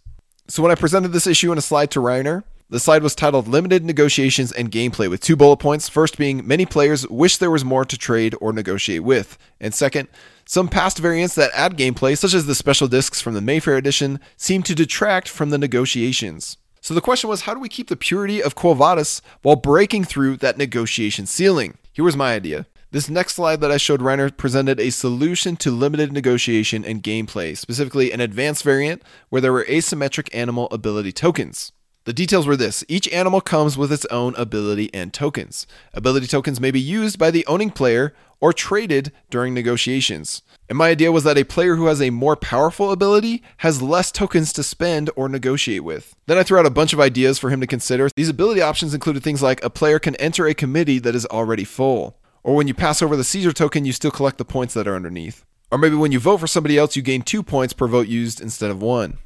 So 0.47 0.63
when 0.63 0.71
I 0.71 0.75
presented 0.75 1.09
this 1.09 1.27
issue 1.27 1.51
in 1.51 1.57
a 1.57 1.61
slide 1.61 1.91
to 1.91 1.99
Reiner, 1.99 2.43
the 2.69 2.79
slide 2.79 3.01
was 3.01 3.15
titled 3.15 3.47
Limited 3.47 3.83
Negotiations 3.83 4.51
and 4.51 4.71
Gameplay 4.71 5.09
with 5.09 5.21
two 5.21 5.35
bullet 5.35 5.57
points. 5.57 5.89
First 5.89 6.19
being, 6.19 6.45
many 6.45 6.67
players 6.67 7.07
wish 7.07 7.37
there 7.37 7.49
was 7.49 7.65
more 7.65 7.83
to 7.83 7.97
trade 7.97 8.35
or 8.39 8.53
negotiate 8.53 9.03
with. 9.03 9.39
And 9.59 9.73
second, 9.73 10.07
some 10.45 10.67
past 10.67 10.99
variants 10.99 11.33
that 11.33 11.49
add 11.55 11.77
gameplay, 11.77 12.15
such 12.15 12.35
as 12.35 12.45
the 12.45 12.53
special 12.53 12.87
discs 12.87 13.21
from 13.21 13.33
the 13.33 13.41
Mayfair 13.41 13.75
edition, 13.75 14.19
seem 14.37 14.61
to 14.63 14.75
detract 14.75 15.27
from 15.27 15.49
the 15.49 15.57
negotiations. 15.57 16.57
So 16.79 16.93
the 16.93 17.01
question 17.01 17.27
was, 17.27 17.41
how 17.41 17.55
do 17.55 17.59
we 17.59 17.69
keep 17.69 17.87
the 17.87 17.95
purity 17.95 18.41
of 18.41 18.53
Quo 18.55 18.75
Vadis 18.75 19.21
while 19.41 19.55
breaking 19.55 20.03
through 20.03 20.37
that 20.37 20.57
negotiation 20.57 21.25
ceiling? 21.25 21.77
Here 21.91 22.05
was 22.05 22.15
my 22.15 22.33
idea. 22.35 22.67
This 22.91 23.09
next 23.09 23.35
slide 23.35 23.61
that 23.61 23.71
I 23.71 23.77
showed 23.77 23.99
Reiner 23.99 24.35
presented 24.35 24.79
a 24.79 24.89
solution 24.91 25.55
to 25.57 25.71
limited 25.71 26.11
negotiation 26.11 26.85
and 26.85 27.03
gameplay, 27.03 27.57
specifically 27.57 28.11
an 28.11 28.21
advanced 28.21 28.63
variant 28.63 29.01
where 29.29 29.41
there 29.41 29.53
were 29.53 29.65
asymmetric 29.65 30.29
animal 30.33 30.67
ability 30.71 31.11
tokens. 31.11 31.71
The 32.05 32.13
details 32.13 32.47
were 32.47 32.55
this 32.55 32.83
each 32.87 33.07
animal 33.09 33.41
comes 33.41 33.77
with 33.77 33.91
its 33.91 34.05
own 34.05 34.33
ability 34.35 34.89
and 34.93 35.13
tokens. 35.13 35.67
Ability 35.93 36.27
tokens 36.27 36.59
may 36.59 36.71
be 36.71 36.79
used 36.79 37.19
by 37.19 37.29
the 37.29 37.45
owning 37.45 37.69
player 37.69 38.15
or 38.39 38.53
traded 38.53 39.11
during 39.29 39.53
negotiations. 39.53 40.41
And 40.69 40.77
my 40.77 40.89
idea 40.89 41.11
was 41.11 41.23
that 41.25 41.37
a 41.37 41.43
player 41.43 41.75
who 41.75 41.87
has 41.87 42.01
a 42.01 42.09
more 42.09 42.35
powerful 42.35 42.91
ability 42.91 43.43
has 43.57 43.81
less 43.81 44.11
tokens 44.11 44.53
to 44.53 44.63
spend 44.63 45.09
or 45.15 45.27
negotiate 45.27 45.83
with. 45.83 46.15
Then 46.25 46.37
I 46.37 46.43
threw 46.43 46.57
out 46.57 46.65
a 46.65 46.71
bunch 46.71 46.93
of 46.93 46.99
ideas 46.99 47.37
for 47.37 47.49
him 47.49 47.59
to 47.59 47.67
consider. 47.67 48.09
These 48.15 48.29
ability 48.29 48.61
options 48.61 48.93
included 48.93 49.23
things 49.23 49.43
like 49.43 49.63
a 49.63 49.69
player 49.69 49.99
can 49.99 50.15
enter 50.15 50.47
a 50.47 50.53
committee 50.53 50.99
that 50.99 51.15
is 51.15 51.25
already 51.25 51.65
full, 51.65 52.17
or 52.43 52.55
when 52.55 52.67
you 52.67 52.73
pass 52.73 53.01
over 53.01 53.17
the 53.17 53.23
Caesar 53.23 53.51
token, 53.51 53.83
you 53.83 53.91
still 53.91 54.11
collect 54.11 54.37
the 54.37 54.45
points 54.45 54.73
that 54.73 54.87
are 54.87 54.95
underneath. 54.95 55.43
Or 55.71 55.77
maybe 55.77 55.95
when 55.95 56.11
you 56.11 56.19
vote 56.19 56.37
for 56.37 56.47
somebody 56.47 56.77
else, 56.77 56.95
you 56.95 57.01
gain 57.01 57.21
two 57.21 57.43
points 57.43 57.73
per 57.73 57.87
vote 57.87 58.07
used 58.07 58.41
instead 58.41 58.71
of 58.71 58.81
one 58.81 59.17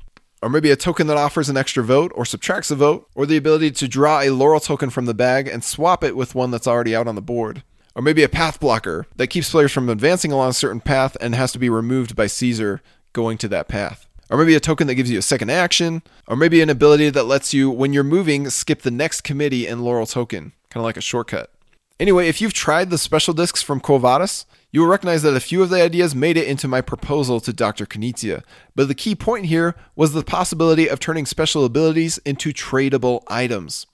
or 0.44 0.50
maybe 0.50 0.70
a 0.70 0.76
token 0.76 1.08
that 1.08 1.16
offers 1.16 1.48
an 1.48 1.56
extra 1.56 1.82
vote 1.84 2.12
or 2.16 2.26
subtracts 2.26 2.70
a 2.70 2.76
vote, 2.76 3.08
or 3.16 3.26
the 3.26 3.38
ability 3.38 3.72
to 3.72 3.88
draw 3.88 4.22
a 4.22 4.30
laurel 4.30 4.60
token 4.60 4.90
from 4.90 5.06
the 5.06 5.14
bag 5.14 5.48
and 5.48 5.64
swap 5.64 6.04
it 6.04 6.18
with 6.18 6.36
one 6.36 6.52
that's 6.52 6.68
already 6.68 6.94
out 6.94 7.08
on 7.08 7.16
the 7.16 7.22
board. 7.22 7.64
Or 7.96 8.02
maybe 8.02 8.24
a 8.24 8.30
path 8.30 8.60
blocker 8.60 9.08
that 9.16 9.28
keeps 9.28 9.52
players 9.52 9.72
from 9.72 9.88
advancing 9.88 10.34
along 10.34 10.50
a 10.50 10.54
certain 10.54 10.82
path 10.82 11.16
and 11.22 11.34
has 11.34 11.54
to 11.54 11.60
be 11.60 11.70
removed 11.70 12.16
by 12.16 12.28
Caesar 12.28 12.82
going 13.14 13.38
to 13.38 13.48
that 13.48 13.70
path. 13.70 14.06
Or 14.30 14.38
maybe 14.38 14.56
a 14.56 14.60
token 14.60 14.88
that 14.88 14.96
gives 14.96 15.10
you 15.10 15.20
a 15.20 15.22
second 15.22 15.50
action, 15.50 16.02
or 16.28 16.36
maybe 16.36 16.62
an 16.62 16.70
ability 16.70 17.10
that 17.12 17.24
lets 17.24 17.54
you, 17.54 17.70
when 17.70 17.94
you're 17.94 18.04
moving, 18.04 18.50
skip 18.50 18.82
the 18.82 18.92
next 18.92 19.22
committee 19.22 19.66
and 19.66 19.82
laurel 19.82 20.06
token, 20.06 20.52
kind 20.70 20.82
of 20.82 20.86
like 20.86 20.98
a 20.98 21.02
shortcut. 21.02 21.52
Anyway, 22.00 22.28
if 22.28 22.42
you've 22.42 22.54
tried 22.54 22.90
the 22.90 22.98
special 22.98 23.34
discs 23.34 23.62
from 23.62 23.80
Quo 23.80 23.98
Vadis, 23.98 24.46
you 24.74 24.82
will 24.82 24.88
recognize 24.88 25.22
that 25.22 25.36
a 25.36 25.40
few 25.40 25.62
of 25.62 25.70
the 25.70 25.82
ideas 25.82 26.16
made 26.16 26.36
it 26.36 26.48
into 26.48 26.68
my 26.68 26.82
proposal 26.82 27.40
to 27.40 27.54
Dr. 27.54 27.86
Knizia, 27.86 28.44
but 28.76 28.88
the 28.88 28.96
key 28.96 29.14
point 29.14 29.46
here 29.46 29.76
was 29.96 30.12
the 30.12 30.24
possibility 30.24 30.90
of 30.90 31.00
turning 31.00 31.28
special 31.28 31.64
abilities 31.64 32.18
into 32.26 32.52
tradable 32.52 33.22
items. 33.28 33.86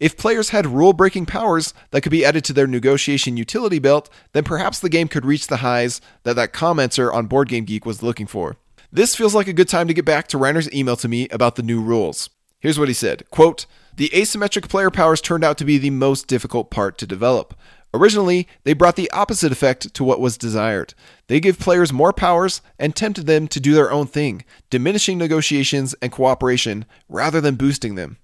If 0.00 0.16
players 0.16 0.48
had 0.48 0.66
rule 0.66 0.94
breaking 0.94 1.26
powers 1.26 1.74
that 1.90 2.00
could 2.00 2.10
be 2.10 2.24
added 2.24 2.44
to 2.44 2.54
their 2.54 2.66
negotiation 2.66 3.36
utility 3.36 3.78
belt, 3.78 4.08
then 4.32 4.42
perhaps 4.42 4.80
the 4.80 4.88
game 4.88 5.06
could 5.06 5.26
reach 5.26 5.48
the 5.48 5.58
highs 5.58 6.00
that 6.22 6.34
that 6.36 6.54
commenter 6.54 7.12
on 7.12 7.26
Board 7.26 7.50
Game 7.50 7.66
Geek 7.66 7.84
was 7.84 8.02
looking 8.02 8.26
for. 8.26 8.56
This 8.90 9.14
feels 9.14 9.34
like 9.34 9.48
a 9.48 9.52
good 9.52 9.68
time 9.68 9.86
to 9.86 9.94
get 9.94 10.06
back 10.06 10.26
to 10.28 10.38
Reiner's 10.38 10.72
email 10.72 10.96
to 10.96 11.08
me 11.08 11.28
about 11.28 11.56
the 11.56 11.62
new 11.62 11.82
rules. 11.82 12.30
Here's 12.58 12.78
what 12.78 12.88
he 12.88 12.94
said 12.94 13.28
quote, 13.30 13.66
The 13.96 14.08
asymmetric 14.08 14.70
player 14.70 14.90
powers 14.90 15.20
turned 15.20 15.44
out 15.44 15.58
to 15.58 15.66
be 15.66 15.76
the 15.76 15.90
most 15.90 16.26
difficult 16.26 16.70
part 16.70 16.96
to 16.98 17.06
develop. 17.06 17.54
Originally, 17.92 18.46
they 18.64 18.72
brought 18.72 18.96
the 18.96 19.10
opposite 19.10 19.50
effect 19.50 19.92
to 19.94 20.04
what 20.04 20.20
was 20.20 20.38
desired. 20.38 20.94
They 21.26 21.40
gave 21.40 21.58
players 21.58 21.92
more 21.92 22.12
powers 22.12 22.62
and 22.78 22.94
tempted 22.94 23.26
them 23.26 23.48
to 23.48 23.60
do 23.60 23.74
their 23.74 23.90
own 23.90 24.06
thing, 24.06 24.44
diminishing 24.70 25.18
negotiations 25.18 25.94
and 26.00 26.12
cooperation 26.12 26.84
rather 27.08 27.40
than 27.40 27.56
boosting 27.56 27.96
them. 27.96 28.18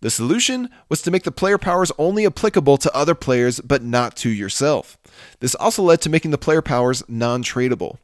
The 0.00 0.10
solution 0.10 0.70
was 0.88 1.02
to 1.02 1.10
make 1.10 1.24
the 1.24 1.32
player 1.32 1.58
powers 1.58 1.92
only 1.98 2.24
applicable 2.24 2.78
to 2.78 2.96
other 2.96 3.14
players 3.14 3.60
but 3.60 3.82
not 3.82 4.16
to 4.18 4.30
yourself. 4.30 4.96
This 5.40 5.54
also 5.56 5.82
led 5.82 6.00
to 6.02 6.10
making 6.10 6.30
the 6.30 6.38
player 6.38 6.62
powers 6.62 7.02
non 7.08 7.42
tradable. 7.42 7.98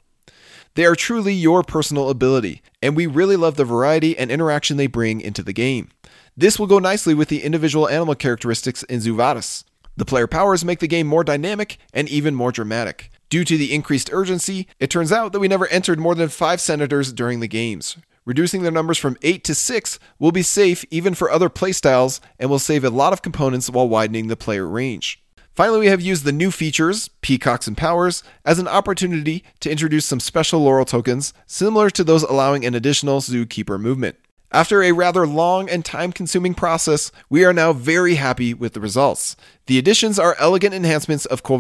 They 0.75 0.85
are 0.85 0.95
truly 0.95 1.33
your 1.33 1.63
personal 1.63 2.11
ability, 2.11 2.61
and 2.83 2.95
we 2.95 3.07
really 3.07 3.37
love 3.37 3.57
the 3.57 3.65
variety 3.65 4.19
and 4.19 4.31
interaction 4.31 4.77
they 4.77 4.87
bring 4.87 5.23
into 5.23 5.43
the 5.43 5.55
game. 5.55 5.89
This 6.37 6.59
will 6.59 6.67
go 6.67 6.79
nicely 6.79 7.15
with 7.15 7.29
the 7.29 7.43
individual 7.43 7.89
animal 7.89 8.15
characteristics 8.15 8.83
in 8.83 9.01
Zoo 9.01 9.17
Vadis. 9.17 9.65
The 9.97 10.05
player 10.05 10.27
powers 10.27 10.65
make 10.65 10.81
the 10.81 10.87
game 10.87 11.07
more 11.07 11.25
dynamic 11.25 11.79
and 11.95 12.09
even 12.09 12.35
more 12.35 12.53
dramatic. 12.53 13.11
Due 13.31 13.45
to 13.45 13.57
the 13.57 13.75
increased 13.75 14.11
urgency, 14.13 14.69
it 14.79 14.91
turns 14.91 15.11
out 15.11 15.33
that 15.33 15.41
we 15.41 15.49
never 15.49 15.67
entered 15.69 15.99
more 15.99 16.15
than 16.15 16.29
five 16.29 16.61
senators 16.61 17.13
during 17.13 17.41
the 17.41 17.49
games. 17.49 17.97
Reducing 18.27 18.63
their 18.63 18.73
numbers 18.73 18.99
from 18.99 19.17
8 19.23 19.43
to 19.45 19.55
6 19.55 19.99
will 20.19 20.33
be 20.33 20.43
safe 20.43 20.85
even 20.91 21.15
for 21.15 21.31
other 21.31 21.49
playstyles 21.49 22.21
and 22.39 22.51
will 22.51 22.59
save 22.59 22.85
a 22.85 22.91
lot 22.91 23.13
of 23.13 23.23
components 23.23 23.71
while 23.71 23.89
widening 23.89 24.27
the 24.27 24.37
player 24.37 24.67
range. 24.67 25.23
Finally, 25.55 25.81
we 25.81 25.87
have 25.87 26.03
used 26.03 26.25
the 26.25 26.33
new 26.33 26.51
features, 26.51 27.09
Peacocks 27.23 27.67
and 27.67 27.79
Powers, 27.79 28.23
as 28.45 28.59
an 28.59 28.69
opportunity 28.69 29.43
to 29.61 29.71
introduce 29.71 30.05
some 30.05 30.21
special 30.21 30.61
laurel 30.61 30.85
tokens 30.85 31.33
similar 31.47 31.89
to 31.89 32.05
those 32.05 32.23
allowing 32.25 32.67
an 32.67 32.75
additional 32.75 33.21
zookeeper 33.21 33.81
movement. 33.81 34.17
After 34.57 34.83
a 34.83 34.93
rather 34.93 35.27
long 35.27 35.69
and 35.69 35.85
time 35.85 36.13
consuming 36.13 36.55
process, 36.55 37.13
we 37.29 37.45
are 37.45 37.53
now 37.53 37.75
very 37.75 38.15
happy 38.15 38.55
with 38.55 38.73
the 38.73 38.81
results. 38.81 39.37
The 39.67 39.77
additions 39.77 40.19
are 40.19 40.35
elegant 40.39 40.73
enhancements 40.75 41.27
of 41.27 41.43
Quo 41.43 41.59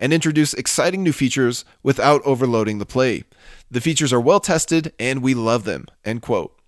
and 0.00 0.12
introduce 0.12 0.52
exciting 0.52 1.04
new 1.04 1.12
features 1.12 1.64
without 1.84 2.22
overloading 2.24 2.78
the 2.78 2.86
play. 2.86 3.22
The 3.70 3.80
features 3.80 4.12
are 4.12 4.20
well 4.20 4.40
tested 4.40 4.92
and 4.98 5.22
we 5.22 5.32
love 5.32 5.62
them. 5.62 5.86
End 6.04 6.22
quote. 6.22 6.58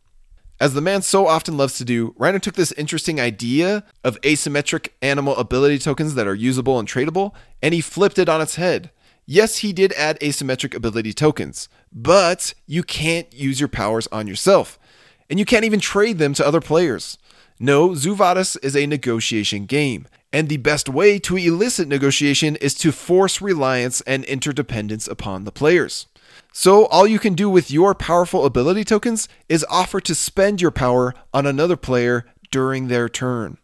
As 0.60 0.72
the 0.72 0.80
man 0.80 1.02
so 1.02 1.26
often 1.26 1.56
loves 1.56 1.76
to 1.78 1.84
do, 1.84 2.12
Reiner 2.12 2.40
took 2.40 2.54
this 2.54 2.70
interesting 2.70 3.18
idea 3.18 3.82
of 4.04 4.20
asymmetric 4.20 4.90
animal 5.02 5.34
ability 5.36 5.80
tokens 5.80 6.14
that 6.14 6.28
are 6.28 6.34
usable 6.36 6.78
and 6.78 6.86
tradable, 6.86 7.32
and 7.60 7.74
he 7.74 7.80
flipped 7.80 8.20
it 8.20 8.28
on 8.28 8.40
its 8.40 8.54
head. 8.54 8.92
Yes, 9.26 9.58
he 9.58 9.72
did 9.72 9.92
add 9.94 10.20
asymmetric 10.20 10.76
ability 10.76 11.12
tokens, 11.12 11.68
but 11.92 12.54
you 12.68 12.84
can't 12.84 13.34
use 13.34 13.58
your 13.58 13.68
powers 13.68 14.06
on 14.12 14.28
yourself 14.28 14.78
and 15.28 15.38
you 15.38 15.44
can't 15.44 15.64
even 15.64 15.80
trade 15.80 16.18
them 16.18 16.34
to 16.34 16.46
other 16.46 16.60
players. 16.60 17.18
No, 17.58 17.94
Zoo 17.94 18.14
Vadis 18.14 18.56
is 18.56 18.76
a 18.76 18.86
negotiation 18.86 19.66
game, 19.66 20.06
and 20.32 20.48
the 20.48 20.58
best 20.58 20.88
way 20.88 21.18
to 21.20 21.36
elicit 21.36 21.88
negotiation 21.88 22.56
is 22.56 22.74
to 22.74 22.92
force 22.92 23.40
reliance 23.40 24.02
and 24.02 24.24
interdependence 24.24 25.08
upon 25.08 25.44
the 25.44 25.52
players. 25.52 26.06
So, 26.52 26.86
all 26.86 27.06
you 27.06 27.18
can 27.18 27.34
do 27.34 27.48
with 27.48 27.70
your 27.70 27.94
powerful 27.94 28.44
ability 28.44 28.84
tokens 28.84 29.28
is 29.48 29.64
offer 29.70 30.00
to 30.00 30.14
spend 30.14 30.60
your 30.60 30.70
power 30.70 31.14
on 31.32 31.46
another 31.46 31.76
player 31.76 32.26
during 32.50 32.88
their 32.88 33.08
turn. 33.08 33.58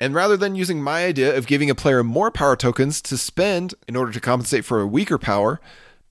And 0.00 0.14
rather 0.14 0.36
than 0.36 0.54
using 0.54 0.82
my 0.82 1.06
idea 1.06 1.36
of 1.36 1.46
giving 1.46 1.70
a 1.70 1.74
player 1.74 2.02
more 2.02 2.30
power 2.30 2.56
tokens 2.56 3.00
to 3.02 3.16
spend 3.16 3.74
in 3.88 3.96
order 3.96 4.12
to 4.12 4.20
compensate 4.20 4.64
for 4.64 4.80
a 4.80 4.86
weaker 4.86 5.18
power, 5.18 5.60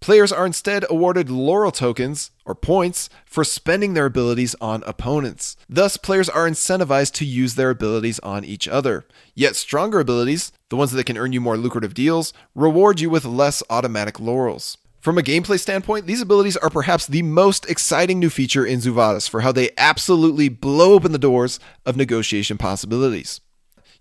Players 0.03 0.33
are 0.33 0.45
instead 0.45 0.83
awarded 0.89 1.29
laurel 1.29 1.71
tokens, 1.71 2.31
or 2.43 2.55
points, 2.55 3.09
for 3.25 3.45
spending 3.45 3.93
their 3.93 4.07
abilities 4.07 4.53
on 4.59 4.83
opponents. 4.85 5.55
Thus, 5.69 5.95
players 5.95 6.27
are 6.27 6.45
incentivized 6.45 7.13
to 7.13 7.25
use 7.25 7.55
their 7.55 7.69
abilities 7.69 8.19
on 8.19 8.43
each 8.43 8.67
other. 8.67 9.05
Yet, 9.33 9.55
stronger 9.55 10.01
abilities, 10.01 10.51
the 10.67 10.75
ones 10.75 10.91
that 10.91 11.05
can 11.05 11.17
earn 11.17 11.31
you 11.31 11.39
more 11.39 11.55
lucrative 11.55 11.93
deals, 11.93 12.33
reward 12.53 12.99
you 12.99 13.09
with 13.09 13.23
less 13.23 13.63
automatic 13.69 14.19
laurels. 14.19 14.77
From 14.99 15.17
a 15.17 15.21
gameplay 15.21 15.57
standpoint, 15.57 16.05
these 16.05 16.19
abilities 16.19 16.57
are 16.57 16.69
perhaps 16.69 17.07
the 17.07 17.21
most 17.21 17.69
exciting 17.69 18.19
new 18.19 18.29
feature 18.29 18.65
in 18.65 18.81
Zoo 18.81 18.95
Vadis 18.95 19.29
for 19.29 19.39
how 19.39 19.53
they 19.53 19.69
absolutely 19.77 20.49
blow 20.49 20.95
open 20.95 21.13
the 21.13 21.17
doors 21.17 21.61
of 21.85 21.95
negotiation 21.95 22.57
possibilities. 22.57 23.39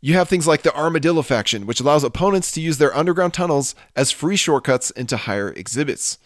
You 0.04 0.14
have 0.14 0.28
things 0.28 0.48
like 0.48 0.62
the 0.62 0.74
Armadillo 0.74 1.22
faction, 1.22 1.64
which 1.64 1.78
allows 1.78 2.02
opponents 2.02 2.50
to 2.52 2.60
use 2.60 2.78
their 2.78 2.92
underground 2.92 3.34
tunnels 3.34 3.76
as 3.94 4.10
free 4.10 4.34
shortcuts 4.34 4.90
into 4.90 5.16
higher 5.16 5.50
exhibits. 5.50 6.18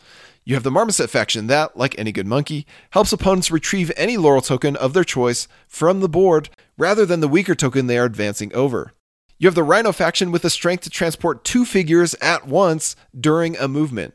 You 0.47 0.55
have 0.55 0.63
the 0.63 0.71
Marmoset 0.71 1.11
faction 1.11 1.47
that, 1.49 1.77
like 1.77 1.95
any 1.99 2.11
good 2.11 2.27
monkey, 2.27 2.67
helps 2.93 3.13
opponents 3.13 3.51
retrieve 3.51 3.93
any 3.95 4.17
laurel 4.17 4.41
token 4.41 4.77
of 4.77 4.95
their 4.95 5.05
choice 5.05 5.47
from 5.69 6.01
the 6.01 6.09
board 6.09 6.49
rather 6.79 7.05
than 7.05 7.21
the 7.21 7.29
weaker 7.29 7.55
token 7.55 7.87
they 7.87 7.99
are 7.99 8.07
advancing 8.07 8.51
over. 8.55 8.95
You 9.39 9.47
have 9.47 9.55
the 9.55 9.63
Rhino 9.63 9.93
faction 9.93 10.33
with 10.33 10.41
the 10.41 10.49
strength 10.49 10.85
to 10.85 10.91
transport 10.91 11.45
two 11.45 11.67
figures 11.67 12.15
at 12.23 12.47
once 12.47 12.97
during 13.19 13.59
a 13.59 13.69
movement. 13.69 14.15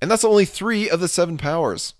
And 0.00 0.08
that's 0.08 0.24
only 0.24 0.44
three 0.44 0.88
of 0.88 1.00
the 1.00 1.08
seven 1.08 1.36
powers. 1.36 1.94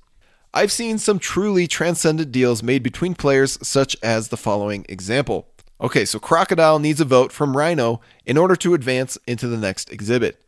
I've 0.55 0.71
seen 0.71 0.99
some 0.99 1.19
truly 1.19 1.67
transcendent 1.67 2.31
deals 2.31 2.63
made 2.63 2.85
between 2.85 3.17
players, 3.17 3.59
such 3.67 3.97
as 4.01 4.29
the 4.29 4.37
following 4.37 4.87
example. 4.89 5.49
Okay, 5.83 6.05
so 6.05 6.21
Crocodile 6.21 6.79
needs 6.79 7.01
a 7.01 7.05
vote 7.05 7.33
from 7.33 7.57
Rhino 7.57 8.01
in 8.25 8.39
order 8.39 8.55
to 8.55 8.75
advance 8.75 9.19
into 9.27 9.49
the 9.49 9.57
next 9.57 9.91
exhibit. 9.91 10.41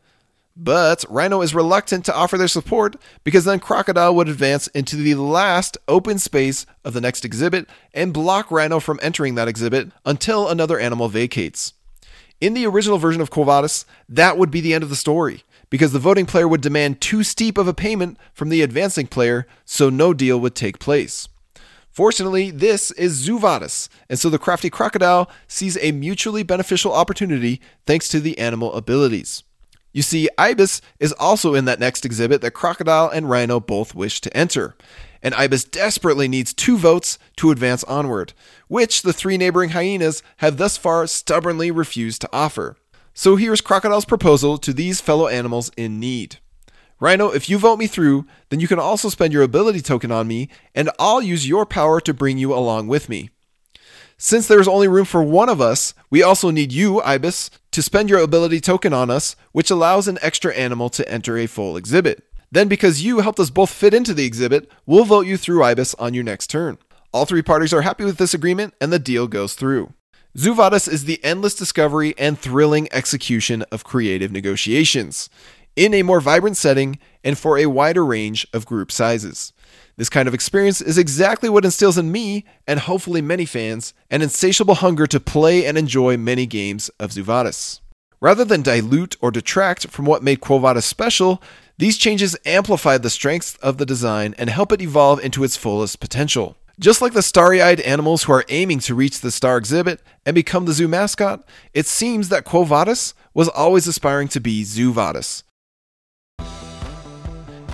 But 0.56 1.04
Rhino 1.08 1.42
is 1.42 1.56
reluctant 1.56 2.04
to 2.04 2.14
offer 2.14 2.38
their 2.38 2.46
support 2.46 2.94
because 3.24 3.44
then 3.44 3.58
Crocodile 3.58 4.14
would 4.14 4.28
advance 4.28 4.68
into 4.68 4.94
the 4.94 5.16
last 5.16 5.76
open 5.88 6.20
space 6.20 6.66
of 6.84 6.92
the 6.92 7.00
next 7.00 7.24
exhibit 7.24 7.66
and 7.92 8.14
block 8.14 8.52
Rhino 8.52 8.78
from 8.78 9.00
entering 9.02 9.34
that 9.34 9.48
exhibit 9.48 9.90
until 10.06 10.48
another 10.48 10.78
animal 10.78 11.08
vacates. 11.08 11.72
In 12.40 12.54
the 12.54 12.66
original 12.66 12.98
version 12.98 13.20
of 13.20 13.30
Quo 13.30 13.42
Vadis, 13.42 13.84
that 14.08 14.38
would 14.38 14.52
be 14.52 14.60
the 14.60 14.72
end 14.72 14.84
of 14.84 14.90
the 14.90 14.94
story 14.94 15.42
because 15.68 15.92
the 15.92 15.98
voting 15.98 16.26
player 16.26 16.46
would 16.46 16.60
demand 16.60 17.00
too 17.00 17.24
steep 17.24 17.58
of 17.58 17.66
a 17.66 17.74
payment 17.74 18.16
from 18.32 18.50
the 18.50 18.62
advancing 18.62 19.08
player, 19.08 19.48
so 19.64 19.90
no 19.90 20.14
deal 20.14 20.38
would 20.38 20.54
take 20.54 20.78
place. 20.78 21.26
Fortunately, 21.94 22.50
this 22.50 22.90
is 22.90 23.12
Zoo 23.12 23.38
Vadis, 23.38 23.88
and 24.10 24.18
so 24.18 24.28
the 24.28 24.36
crafty 24.36 24.68
crocodile 24.68 25.30
sees 25.46 25.78
a 25.80 25.92
mutually 25.92 26.42
beneficial 26.42 26.92
opportunity 26.92 27.60
thanks 27.86 28.08
to 28.08 28.18
the 28.18 28.36
animal 28.36 28.72
abilities. 28.74 29.44
You 29.92 30.02
see, 30.02 30.28
Ibis 30.36 30.80
is 30.98 31.12
also 31.12 31.54
in 31.54 31.66
that 31.66 31.78
next 31.78 32.04
exhibit 32.04 32.40
that 32.40 32.50
Crocodile 32.50 33.08
and 33.08 33.30
Rhino 33.30 33.60
both 33.60 33.94
wish 33.94 34.20
to 34.22 34.36
enter. 34.36 34.74
And 35.22 35.36
Ibis 35.36 35.62
desperately 35.62 36.26
needs 36.26 36.52
two 36.52 36.76
votes 36.76 37.16
to 37.36 37.52
advance 37.52 37.84
onward, 37.84 38.32
which 38.66 39.02
the 39.02 39.12
three 39.12 39.38
neighboring 39.38 39.70
hyenas 39.70 40.20
have 40.38 40.56
thus 40.56 40.76
far 40.76 41.06
stubbornly 41.06 41.70
refused 41.70 42.22
to 42.22 42.30
offer. 42.32 42.76
So 43.14 43.36
here's 43.36 43.60
Crocodile's 43.60 44.04
proposal 44.04 44.58
to 44.58 44.72
these 44.72 45.00
fellow 45.00 45.28
animals 45.28 45.70
in 45.76 46.00
need. 46.00 46.38
Rhino, 47.00 47.30
if 47.30 47.50
you 47.50 47.58
vote 47.58 47.78
me 47.78 47.86
through, 47.86 48.26
then 48.50 48.60
you 48.60 48.68
can 48.68 48.78
also 48.78 49.08
spend 49.08 49.32
your 49.32 49.42
ability 49.42 49.80
token 49.80 50.12
on 50.12 50.28
me, 50.28 50.48
and 50.74 50.90
I'll 50.98 51.22
use 51.22 51.48
your 51.48 51.66
power 51.66 52.00
to 52.00 52.14
bring 52.14 52.38
you 52.38 52.54
along 52.54 52.86
with 52.86 53.08
me. 53.08 53.30
Since 54.16 54.46
there 54.46 54.60
is 54.60 54.68
only 54.68 54.86
room 54.86 55.04
for 55.04 55.22
one 55.22 55.48
of 55.48 55.60
us, 55.60 55.92
we 56.08 56.22
also 56.22 56.50
need 56.50 56.72
you, 56.72 57.02
Ibis, 57.02 57.50
to 57.72 57.82
spend 57.82 58.08
your 58.08 58.20
ability 58.20 58.60
token 58.60 58.92
on 58.92 59.10
us, 59.10 59.34
which 59.52 59.70
allows 59.70 60.06
an 60.06 60.18
extra 60.22 60.54
animal 60.54 60.88
to 60.90 61.08
enter 61.10 61.36
a 61.36 61.46
full 61.46 61.76
exhibit. 61.76 62.22
Then, 62.50 62.68
because 62.68 63.02
you 63.02 63.18
helped 63.18 63.40
us 63.40 63.50
both 63.50 63.70
fit 63.70 63.92
into 63.92 64.14
the 64.14 64.24
exhibit, 64.24 64.70
we'll 64.86 65.04
vote 65.04 65.26
you 65.26 65.36
through 65.36 65.64
Ibis 65.64 65.94
on 65.96 66.14
your 66.14 66.22
next 66.22 66.46
turn. 66.46 66.78
All 67.12 67.24
three 67.24 67.42
parties 67.42 67.74
are 67.74 67.82
happy 67.82 68.04
with 68.04 68.16
this 68.16 68.34
agreement, 68.34 68.74
and 68.80 68.92
the 68.92 69.00
deal 69.00 69.26
goes 69.26 69.54
through. 69.54 69.92
Zoo 70.36 70.54
Vadis 70.54 70.88
is 70.88 71.04
the 71.04 71.22
endless 71.22 71.54
discovery 71.54 72.12
and 72.18 72.36
thrilling 72.36 72.88
execution 72.92 73.62
of 73.70 73.84
creative 73.84 74.32
negotiations 74.32 75.28
in 75.76 75.94
a 75.94 76.02
more 76.02 76.20
vibrant 76.20 76.56
setting 76.56 76.98
and 77.22 77.38
for 77.38 77.58
a 77.58 77.66
wider 77.66 78.04
range 78.04 78.46
of 78.52 78.66
group 78.66 78.92
sizes. 78.92 79.52
This 79.96 80.08
kind 80.08 80.26
of 80.26 80.34
experience 80.34 80.80
is 80.80 80.98
exactly 80.98 81.48
what 81.48 81.64
instills 81.64 81.96
in 81.96 82.10
me, 82.10 82.44
and 82.66 82.80
hopefully 82.80 83.22
many 83.22 83.44
fans, 83.44 83.94
an 84.10 84.22
insatiable 84.22 84.74
hunger 84.76 85.06
to 85.06 85.20
play 85.20 85.64
and 85.64 85.78
enjoy 85.78 86.16
many 86.16 86.46
games 86.46 86.88
of 86.98 87.12
Zoo 87.12 87.22
Vadis. 87.22 87.80
Rather 88.20 88.44
than 88.44 88.62
dilute 88.62 89.16
or 89.20 89.30
detract 89.30 89.88
from 89.88 90.04
what 90.04 90.22
made 90.22 90.40
Quo 90.40 90.58
Vadis 90.58 90.86
special, 90.86 91.42
these 91.78 91.98
changes 91.98 92.36
amplify 92.44 92.98
the 92.98 93.10
strengths 93.10 93.56
of 93.56 93.78
the 93.78 93.86
design 93.86 94.34
and 94.38 94.50
help 94.50 94.72
it 94.72 94.80
evolve 94.80 95.22
into 95.22 95.44
its 95.44 95.56
fullest 95.56 96.00
potential. 96.00 96.56
Just 96.80 97.00
like 97.00 97.12
the 97.12 97.22
starry 97.22 97.62
eyed 97.62 97.80
animals 97.80 98.24
who 98.24 98.32
are 98.32 98.44
aiming 98.48 98.80
to 98.80 98.96
reach 98.96 99.20
the 99.20 99.30
star 99.30 99.56
exhibit 99.56 100.00
and 100.26 100.34
become 100.34 100.64
the 100.64 100.72
zoo 100.72 100.88
mascot, 100.88 101.46
it 101.72 101.86
seems 101.86 102.30
that 102.30 102.44
Quo 102.44 102.64
Vadis 102.64 103.14
was 103.32 103.48
always 103.48 103.86
aspiring 103.86 104.26
to 104.28 104.40
be 104.40 104.64
Zoo 104.64 104.92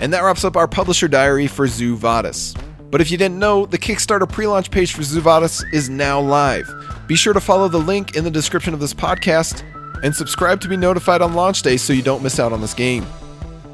and 0.00 0.12
that 0.12 0.22
wraps 0.22 0.44
up 0.44 0.56
our 0.56 0.66
publisher 0.66 1.06
diary 1.06 1.46
for 1.46 1.66
Zoo 1.66 1.96
Vadis. 1.96 2.54
But 2.90 3.00
if 3.00 3.10
you 3.10 3.18
didn't 3.18 3.38
know, 3.38 3.66
the 3.66 3.78
Kickstarter 3.78 4.28
pre 4.28 4.46
launch 4.46 4.70
page 4.70 4.94
for 4.94 5.02
Zoo 5.02 5.20
Vadis 5.20 5.62
is 5.72 5.88
now 5.88 6.20
live. 6.20 6.68
Be 7.06 7.14
sure 7.14 7.32
to 7.32 7.40
follow 7.40 7.68
the 7.68 7.78
link 7.78 8.16
in 8.16 8.24
the 8.24 8.30
description 8.30 8.74
of 8.74 8.80
this 8.80 8.94
podcast 8.94 9.62
and 10.02 10.14
subscribe 10.14 10.60
to 10.62 10.68
be 10.68 10.76
notified 10.76 11.22
on 11.22 11.34
launch 11.34 11.62
day 11.62 11.76
so 11.76 11.92
you 11.92 12.02
don't 12.02 12.22
miss 12.22 12.40
out 12.40 12.52
on 12.52 12.60
this 12.60 12.74
game. 12.74 13.06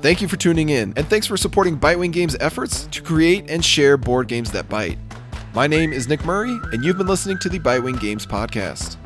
Thank 0.03 0.21
you 0.21 0.29
for 0.29 0.37
tuning 0.37 0.69
in, 0.69 0.93
and 0.97 1.09
thanks 1.09 1.27
for 1.27 1.37
supporting 1.37 1.79
Bitewing 1.79 2.13
Games' 2.13 2.37
efforts 2.41 2.87
to 2.89 3.03
create 3.03 3.51
and 3.51 3.65
share 3.65 3.97
board 3.97 4.29
games 4.29 4.53
that 4.53 4.69
bite. 4.69 4.99
My 5.55 5.67
name 5.67 5.93
is 5.93 6.07
Nick 6.07 6.25
Murray, 6.25 6.57
and 6.73 6.85
you've 6.85 6.99
been 6.99 7.07
listening 7.07 7.39
to 7.39 7.49
the 7.49 7.59
Bitewing 7.59 7.99
Games 7.99 8.27
Podcast. 8.27 8.99